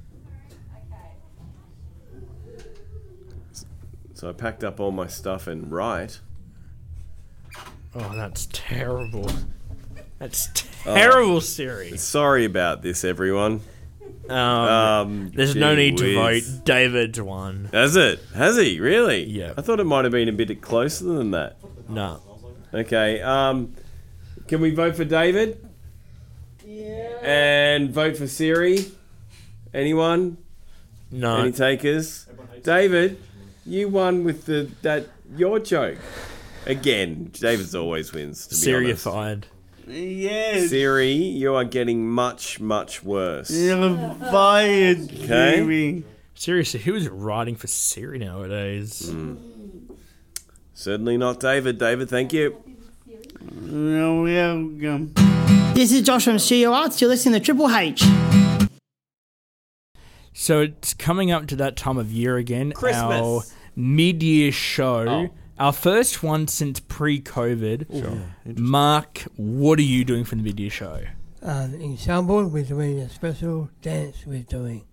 So 4.14 4.28
I 4.28 4.32
packed 4.32 4.62
up 4.64 4.80
all 4.80 4.90
my 4.90 5.06
stuff 5.06 5.46
and 5.46 5.70
right. 5.72 6.18
Oh, 7.94 8.12
that's 8.14 8.48
terrible. 8.52 9.30
That's 10.20 10.48
Oh. 10.86 10.94
terrible, 10.94 11.40
Siri. 11.42 11.96
Sorry 11.98 12.44
about 12.46 12.80
this, 12.82 13.04
everyone. 13.04 13.60
Um, 14.30 15.30
there's 15.34 15.54
no 15.56 15.74
gee 15.74 15.90
need 15.90 15.98
to 15.98 16.16
whiz. 16.16 16.48
vote. 16.48 16.64
David's 16.64 17.20
won. 17.20 17.68
Has 17.72 17.96
it? 17.96 18.20
Has 18.34 18.56
he 18.56 18.78
really? 18.80 19.24
Yeah. 19.24 19.52
I 19.58 19.62
thought 19.62 19.80
it 19.80 19.84
might 19.84 20.04
have 20.04 20.12
been 20.12 20.28
a 20.28 20.32
bit 20.32 20.62
closer 20.62 21.04
than 21.04 21.32
that. 21.32 21.56
No. 21.88 22.22
Okay. 22.72 23.20
Um, 23.20 23.74
can 24.46 24.60
we 24.60 24.70
vote 24.74 24.94
for 24.96 25.04
David? 25.04 25.68
Yeah. 26.64 27.08
And 27.22 27.90
vote 27.90 28.16
for 28.16 28.26
Siri? 28.28 28.86
Anyone? 29.74 30.38
No. 31.10 31.38
Any 31.38 31.52
takers? 31.52 32.26
David, 32.62 33.20
you 33.66 33.88
won 33.88 34.22
with 34.24 34.46
the 34.46 34.70
that 34.82 35.08
your 35.36 35.58
joke. 35.58 35.98
Again, 36.66 37.30
David's 37.34 37.74
always 37.74 38.12
wins. 38.12 38.46
To 38.46 38.54
be 38.66 38.74
honest. 38.74 39.06
Serified. 39.90 40.16
Yes. 40.18 40.70
Siri, 40.70 41.12
you 41.12 41.54
are 41.54 41.64
getting 41.64 42.08
much, 42.08 42.60
much 42.60 43.02
worse. 43.02 43.50
You're 43.50 44.14
fired, 44.30 44.98
Okay. 45.12 45.56
Siri. 45.56 46.04
Seriously, 46.34 46.80
who's 46.80 47.08
writing 47.08 47.56
for 47.56 47.66
Siri 47.66 48.18
nowadays? 48.18 49.10
Hmm. 49.10 49.34
Certainly 50.72 51.18
not 51.18 51.40
David. 51.40 51.78
David, 51.78 52.08
thank 52.08 52.32
you. 52.32 52.56
You're 53.62 54.22
welcome. 54.22 55.12
This 55.74 55.92
is 55.92 56.02
Josh 56.02 56.24
from 56.24 56.38
Studio 56.38 56.72
Arts. 56.72 57.00
You're 57.00 57.10
listening 57.10 57.38
to 57.38 57.44
Triple 57.44 57.70
H. 57.74 58.02
So 60.32 60.60
it's 60.60 60.94
coming 60.94 61.30
up 61.30 61.46
to 61.48 61.56
that 61.56 61.76
time 61.76 61.98
of 61.98 62.10
year 62.10 62.36
again. 62.38 62.72
Christmas. 62.72 63.20
Our 63.20 63.42
mid-year 63.76 64.52
show. 64.52 65.06
Oh. 65.08 65.30
Our 65.60 65.74
first 65.74 66.22
one 66.22 66.48
since 66.48 66.80
pre-COVID. 66.80 68.00
Sure. 68.02 68.54
Mark, 68.56 69.24
what 69.36 69.78
are 69.78 69.82
you 69.82 70.06
doing 70.06 70.24
for 70.24 70.34
the 70.34 70.42
mid-year 70.42 70.70
show? 70.70 71.02
Um, 71.42 71.74
ensemble, 71.82 72.46
we're 72.46 72.64
doing 72.64 72.98
a 72.98 73.10
special 73.10 73.68
dance 73.82 74.24
we're 74.26 74.42
doing. 74.42 74.86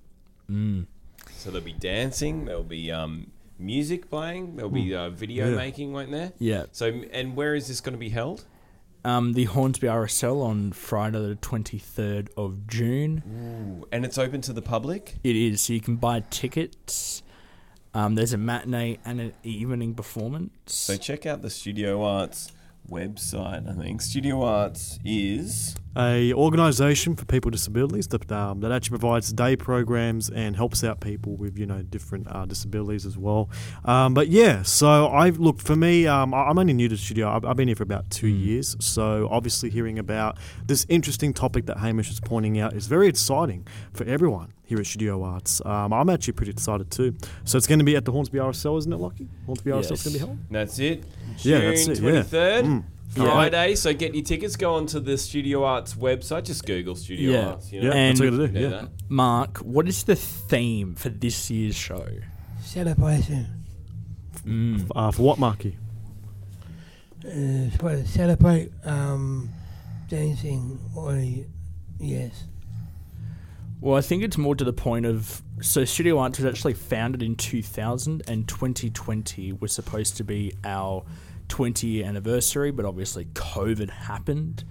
Mm. 0.51 0.87
So 1.31 1.51
there'll 1.51 1.63
be 1.63 1.71
dancing. 1.71 2.43
There'll 2.43 2.63
be 2.63 2.91
um, 2.91 3.31
music 3.57 4.09
playing. 4.09 4.57
There'll 4.57 4.69
be 4.69 4.93
uh, 4.93 5.09
video 5.09 5.51
Yeah. 5.51 5.55
making, 5.55 5.93
won't 5.93 6.11
there? 6.11 6.33
Yeah. 6.37 6.65
So 6.73 6.87
and 7.13 7.37
where 7.37 7.55
is 7.55 7.69
this 7.69 7.79
going 7.79 7.93
to 7.93 7.99
be 7.99 8.09
held? 8.09 8.43
Um, 9.05 9.33
the 9.33 9.45
Hornsby 9.45 9.87
RSL 9.87 10.43
on 10.43 10.73
Friday 10.73 11.19
the 11.19 11.35
23rd 11.35 12.27
of 12.35 12.67
June. 12.67 13.23
Ooh, 13.81 13.87
and 13.93 14.03
it's 14.03 14.17
open 14.17 14.41
to 14.41 14.51
the 14.51 14.61
public. 14.61 15.15
It 15.23 15.37
is. 15.37 15.61
So 15.61 15.71
you 15.71 15.79
can 15.79 15.95
buy 15.95 16.25
tickets. 16.29 17.23
Um, 17.97 18.13
there's 18.13 18.33
a 18.33 18.37
matinee 18.37 18.99
and 19.05 19.19
an 19.19 19.33
evening 19.43 19.95
performance. 19.95 20.51
So 20.67 20.97
check 20.97 21.25
out 21.25 21.41
the 21.41 21.49
Studio 21.49 22.03
Arts 22.03 22.51
website. 22.87 23.67
I 23.67 23.73
think 23.73 24.03
Studio 24.03 24.43
Arts 24.43 24.99
is 25.03 25.75
a 25.97 26.31
organisation 26.33 27.15
for 27.15 27.25
people 27.25 27.49
with 27.49 27.55
disabilities 27.59 28.07
that 28.09 28.31
um, 28.31 28.59
that 28.61 28.71
actually 28.71 28.97
provides 28.99 29.33
day 29.33 29.55
programs 29.55 30.29
and 30.29 30.55
helps 30.55 30.83
out 30.83 30.99
people 30.99 31.35
with 31.35 31.57
you 31.57 31.65
know 31.65 31.81
different 31.81 32.27
uh, 32.29 32.45
disabilities 32.45 33.05
as 33.05 33.17
well. 33.17 33.49
Um, 33.85 34.13
but 34.13 34.27
yeah, 34.27 34.61
so 34.63 35.09
I've 35.09 35.39
looked 35.39 35.61
for 35.61 35.75
me. 35.75 36.05
Um, 36.07 36.33
I- 36.33 36.45
I'm 36.49 36.57
only 36.59 36.73
new 36.73 36.87
to 36.89 36.95
the 36.95 37.01
studio. 37.01 37.29
I've, 37.29 37.43
I've 37.45 37.55
been 37.57 37.67
here 37.67 37.75
for 37.75 37.83
about 37.83 38.09
two 38.09 38.27
years. 38.27 38.75
So 38.79 39.27
obviously, 39.31 39.69
hearing 39.69 39.97
about 39.99 40.37
this 40.65 40.85
interesting 40.89 41.33
topic 41.33 41.65
that 41.65 41.77
Hamish 41.77 42.09
is 42.11 42.19
pointing 42.19 42.59
out 42.59 42.73
is 42.73 42.87
very 42.87 43.07
exciting 43.07 43.65
for 43.93 44.03
everyone 44.05 44.53
here 44.63 44.79
at 44.79 44.85
Studio 44.85 45.23
Arts. 45.23 45.61
Um, 45.65 45.93
I'm 45.93 46.09
actually 46.09 46.33
pretty 46.33 46.51
excited 46.51 46.91
too. 46.91 47.15
So 47.45 47.57
it's 47.57 47.67
going 47.67 47.79
to 47.79 47.85
be 47.85 47.95
at 47.95 48.05
the 48.05 48.11
Hornsby 48.11 48.37
RSL, 48.37 48.77
isn't 48.77 48.91
it, 48.91 48.97
Lucky? 48.97 49.27
Hornsby 49.45 49.71
RSL 49.71 49.91
is 49.93 50.03
going 50.03 50.13
to 50.13 50.19
be 50.19 50.19
held. 50.19 50.37
That's 50.51 50.77
it. 50.79 51.03
Yeah, 51.39 51.59
that's 51.59 51.87
it, 51.87 51.99
yeah. 51.99 52.01
Twenty 52.11 52.23
third. 52.23 52.65
Mm. 52.65 52.83
Friday, 53.09 53.75
so 53.75 53.93
get 53.93 54.13
your 54.13 54.23
tickets. 54.23 54.55
Go 54.55 54.75
onto 54.75 54.99
the 54.99 55.17
Studio 55.17 55.63
Arts 55.63 55.93
website. 55.95 56.43
Just 56.45 56.65
Google 56.65 56.95
Studio 56.95 57.31
Yeah. 57.31 57.47
Arts. 57.49 57.71
You 57.71 57.81
know? 57.81 57.91
and 57.91 58.17
Do 58.17 58.47
that. 58.47 58.89
Mark, 59.09 59.59
what 59.59 59.87
is 59.87 60.03
the 60.03 60.15
theme 60.15 60.95
for 60.95 61.09
this 61.09 61.49
year's 61.49 61.75
show? 61.75 62.07
Celebration. 62.61 63.47
Mm. 64.45 64.91
Uh, 64.95 65.11
for 65.11 65.21
what, 65.23 65.39
Marky? 65.39 65.77
Uh, 67.25 67.69
for 67.79 67.91
to 67.91 68.07
celebrate 68.07 68.71
um, 68.85 69.49
dancing 70.09 70.79
or 70.95 71.21
yes. 71.99 72.43
Well, 73.81 73.95
I 73.97 74.01
think 74.01 74.23
it's 74.23 74.37
more 74.37 74.55
to 74.55 74.63
the 74.63 74.73
point 74.73 75.05
of 75.05 75.41
so 75.61 75.85
Studio 75.85 76.19
Arts 76.19 76.39
was 76.39 76.45
actually 76.45 76.73
founded 76.73 77.21
in 77.23 77.35
2000 77.35 78.23
and 78.27 78.47
2020 78.47 79.53
was 79.53 79.71
supposed 79.71 80.17
to 80.17 80.23
be 80.23 80.53
our 80.63 81.03
20 81.49 81.87
year 81.87 82.05
anniversary, 82.05 82.71
but 82.71 82.85
obviously 82.85 83.25
COVID 83.25 83.89
happened. 83.89 84.63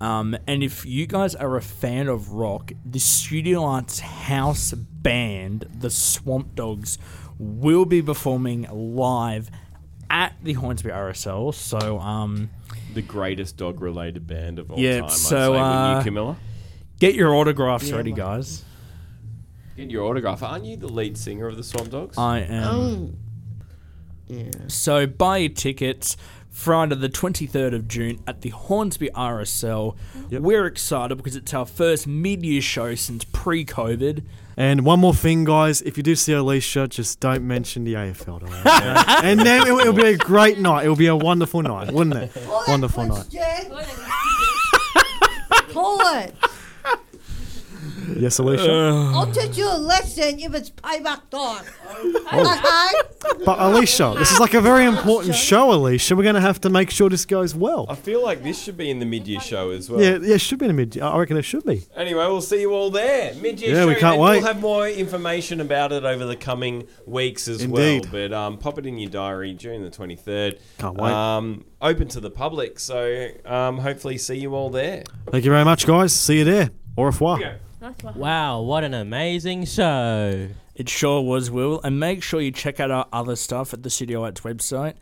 Um, 0.00 0.36
and 0.48 0.64
if 0.64 0.84
you 0.84 1.06
guys 1.06 1.34
are 1.36 1.56
a 1.56 1.62
fan 1.62 2.08
of 2.08 2.32
rock, 2.32 2.72
the 2.84 2.98
Studio 2.98 3.62
Arts 3.64 4.00
house 4.00 4.72
band, 4.72 5.66
the 5.78 5.90
Swamp 5.90 6.54
Dogs, 6.56 6.98
will 7.38 7.84
be 7.84 8.02
performing 8.02 8.66
live 8.72 9.48
at 10.10 10.34
the 10.42 10.54
Hornsby 10.54 10.90
RSL. 10.90 11.54
So, 11.54 11.98
um, 12.00 12.50
The 12.94 13.02
greatest 13.02 13.56
dog 13.56 13.80
related 13.80 14.26
band 14.26 14.58
of 14.58 14.70
all 14.72 14.78
yeah, 14.78 14.96
time. 14.96 15.04
I'd 15.04 15.10
so 15.12 15.52
say, 15.54 15.58
uh, 15.58 15.98
you, 15.98 16.04
Camilla? 16.04 16.36
get 16.98 17.14
your 17.14 17.34
autographs 17.34 17.88
Yeah, 17.88 17.96
ready, 17.96 18.10
mate. 18.10 18.16
guys. 18.18 18.64
Get 19.76 19.90
your 19.90 20.04
autograph. 20.04 20.42
Aren't 20.42 20.64
you 20.66 20.76
the 20.76 20.88
lead 20.88 21.16
singer 21.16 21.46
of 21.46 21.56
the 21.56 21.62
Swamp 21.64 21.90
Dogs? 21.90 22.18
I 22.18 22.40
am. 22.40 22.64
Oh. 22.64 23.10
Yeah. 24.28 24.50
So 24.68 25.06
buy 25.06 25.38
your 25.38 25.50
tickets 25.50 26.16
Friday 26.50 26.94
the 26.94 27.08
23rd 27.08 27.74
of 27.74 27.88
June 27.88 28.20
at 28.26 28.42
the 28.42 28.50
Hornsby 28.50 29.08
RSL. 29.14 29.96
We're 30.30 30.66
excited 30.66 31.16
because 31.16 31.34
it's 31.34 31.52
our 31.54 31.64
first 31.66 32.06
mid-year 32.06 32.60
show 32.60 32.94
since 32.94 33.24
pre-COVID. 33.24 34.22
And 34.56 34.84
one 34.84 35.00
more 35.00 35.14
thing, 35.14 35.44
guys, 35.44 35.80
if 35.80 35.96
you 35.96 36.02
do 36.02 36.14
see 36.14 36.34
Alicia, 36.34 36.86
just 36.88 37.20
don't 37.20 37.46
mention 37.46 37.84
the 37.84 37.94
AFL. 37.94 38.40
to 38.40 38.46
her, 38.46 38.60
okay? 38.60 39.04
and 39.28 39.40
then 39.40 39.62
it'll, 39.62 39.78
it'll 39.78 39.92
be 39.94 40.08
a 40.08 40.18
great 40.18 40.58
night. 40.58 40.82
It'll 40.84 40.94
be 40.94 41.06
a 41.06 41.16
wonderful 41.16 41.62
night, 41.62 41.90
wouldn't 41.90 42.16
it? 42.16 42.30
Wonderful 42.68 43.06
night. 43.06 43.26
Call 45.72 46.00
it. 46.18 46.34
Yes, 48.16 48.38
Alicia. 48.38 48.70
I'll 49.14 49.30
teach 49.30 49.56
you 49.58 49.66
a 49.68 49.76
lesson 49.78 50.38
if 50.40 50.54
it's 50.54 50.70
payback 50.70 51.28
time. 51.30 51.64
Okay? 52.32 53.44
But 53.44 53.58
Alicia, 53.60 54.14
this 54.18 54.30
is 54.32 54.40
like 54.40 54.54
a 54.54 54.60
very 54.60 54.84
important 54.84 55.34
show, 55.34 55.72
Alicia. 55.72 56.14
We're 56.16 56.22
going 56.22 56.34
to 56.34 56.40
have 56.40 56.60
to 56.62 56.70
make 56.70 56.90
sure 56.90 57.08
this 57.08 57.24
goes 57.24 57.54
well. 57.54 57.86
I 57.88 57.94
feel 57.94 58.22
like 58.22 58.42
this 58.42 58.60
should 58.60 58.76
be 58.76 58.90
in 58.90 58.98
the 58.98 59.06
mid 59.06 59.26
year 59.28 59.40
show 59.40 59.70
as 59.70 59.88
well. 59.90 60.00
Yeah, 60.02 60.18
yeah, 60.20 60.34
it 60.34 60.40
should 60.40 60.58
be 60.58 60.66
in 60.66 60.70
a 60.70 60.74
mid. 60.74 60.96
Year. 60.96 61.04
I 61.04 61.18
reckon 61.18 61.36
it 61.36 61.42
should 61.42 61.64
be. 61.64 61.82
Anyway, 61.96 62.24
we'll 62.26 62.40
see 62.40 62.60
you 62.60 62.72
all 62.72 62.90
there. 62.90 63.34
Mid 63.34 63.60
year 63.60 63.74
Yeah, 63.74 63.82
show. 63.82 63.88
we 63.88 63.94
can't 63.94 64.14
and 64.14 64.22
wait. 64.22 64.36
We'll 64.38 64.46
have 64.52 64.60
more 64.60 64.88
information 64.88 65.60
about 65.60 65.92
it 65.92 66.04
over 66.04 66.24
the 66.24 66.36
coming 66.36 66.86
weeks 67.06 67.48
as 67.48 67.62
Indeed. 67.62 68.06
well. 68.06 68.12
But 68.12 68.32
um, 68.32 68.58
pop 68.58 68.78
it 68.78 68.86
in 68.86 68.98
your 68.98 69.10
diary 69.10 69.54
June 69.54 69.82
the 69.82 69.90
23rd. 69.90 70.58
Can't 70.78 70.96
wait. 70.96 71.12
Um, 71.12 71.64
open 71.80 72.08
to 72.08 72.20
the 72.20 72.30
public. 72.30 72.78
So 72.80 73.28
um, 73.44 73.78
hopefully 73.78 74.18
see 74.18 74.36
you 74.36 74.54
all 74.54 74.70
there. 74.70 75.04
Thank 75.30 75.44
you 75.44 75.50
very 75.50 75.64
much, 75.64 75.86
guys. 75.86 76.12
See 76.12 76.38
you 76.38 76.44
there. 76.44 76.70
Au 76.96 77.04
revoir. 77.04 77.58
Wow, 78.14 78.60
what 78.60 78.84
an 78.84 78.94
amazing 78.94 79.64
show. 79.64 80.48
It 80.74 80.88
sure 80.88 81.20
was, 81.20 81.50
Will. 81.50 81.80
And 81.82 81.98
make 81.98 82.22
sure 82.22 82.40
you 82.40 82.52
check 82.52 82.78
out 82.78 82.92
our 82.92 83.06
other 83.12 83.34
stuff 83.34 83.74
at 83.74 83.82
the 83.82 83.90
Studio 83.90 84.22
Arts 84.22 84.42
website. 84.42 84.94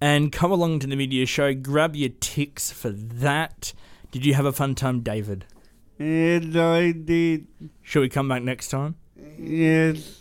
and 0.00 0.32
come 0.32 0.50
along 0.50 0.78
to 0.80 0.86
the 0.86 0.96
media 0.96 1.26
show. 1.26 1.54
Grab 1.54 1.94
your 1.94 2.10
ticks 2.20 2.70
for 2.70 2.90
that. 2.90 3.72
Did 4.10 4.24
you 4.24 4.34
have 4.34 4.46
a 4.46 4.52
fun 4.52 4.74
time, 4.74 5.00
David? 5.00 5.44
Yes, 5.98 6.56
I 6.56 6.92
did. 6.92 7.46
Shall 7.82 8.02
we 8.02 8.08
come 8.08 8.28
back 8.28 8.42
next 8.42 8.68
time? 8.68 8.96
Yes. 9.38 10.20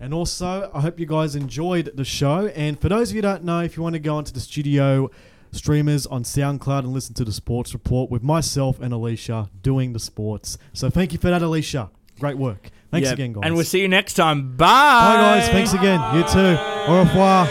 And 0.00 0.14
also, 0.14 0.70
I 0.72 0.80
hope 0.80 0.98
you 0.98 1.04
guys 1.04 1.36
enjoyed 1.36 1.90
the 1.94 2.04
show. 2.04 2.46
And 2.48 2.80
for 2.80 2.88
those 2.88 3.10
of 3.10 3.16
you 3.16 3.18
who 3.18 3.28
don't 3.28 3.44
know, 3.44 3.60
if 3.60 3.76
you 3.76 3.82
want 3.82 3.94
to 3.94 3.98
go 4.00 4.16
onto 4.16 4.32
the 4.32 4.40
studio 4.40 5.10
streamers 5.52 6.06
on 6.06 6.22
SoundCloud 6.24 6.80
and 6.80 6.92
listen 6.92 7.14
to 7.14 7.24
the 7.24 7.32
sports 7.32 7.72
report 7.74 8.10
with 8.10 8.22
myself 8.22 8.80
and 8.80 8.92
Alicia 8.92 9.48
doing 9.62 9.92
the 9.92 9.98
sports. 9.98 10.58
So 10.72 10.88
thank 10.90 11.12
you 11.12 11.18
for 11.18 11.28
that, 11.30 11.42
Alicia. 11.42 11.90
Great 12.18 12.36
work. 12.38 12.70
Thanks 12.90 13.08
Yeah. 13.08 13.14
again, 13.14 13.32
guys. 13.32 13.42
And 13.44 13.54
we'll 13.54 13.64
see 13.64 13.80
you 13.80 13.88
next 13.88 14.14
time. 14.14 14.56
Bye. 14.56 14.66
Bye, 14.66 15.16
guys. 15.40 15.48
Thanks 15.50 15.72
again. 15.74 16.00
You 16.14 16.22
too. 16.24 16.56
Au 16.88 16.98
revoir. 16.98 17.48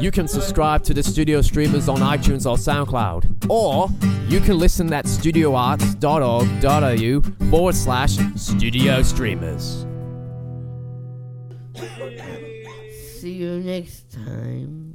You 0.00 0.10
can 0.10 0.28
subscribe 0.28 0.82
to 0.84 0.94
the 0.94 1.02
studio 1.02 1.40
streamers 1.42 1.88
on 1.88 1.98
iTunes 1.98 2.46
or 2.48 2.56
SoundCloud. 2.56 3.46
Or 3.50 3.88
you 4.28 4.40
can 4.40 4.58
listen 4.58 4.92
at 4.92 5.06
studioarts.org.au 5.06 7.22
forward 7.50 7.74
slash 7.74 8.18
studio 8.36 9.02
streamers. 9.02 9.84
See 13.20 13.32
you 13.32 13.58
next 13.60 14.12
time. 14.12 14.85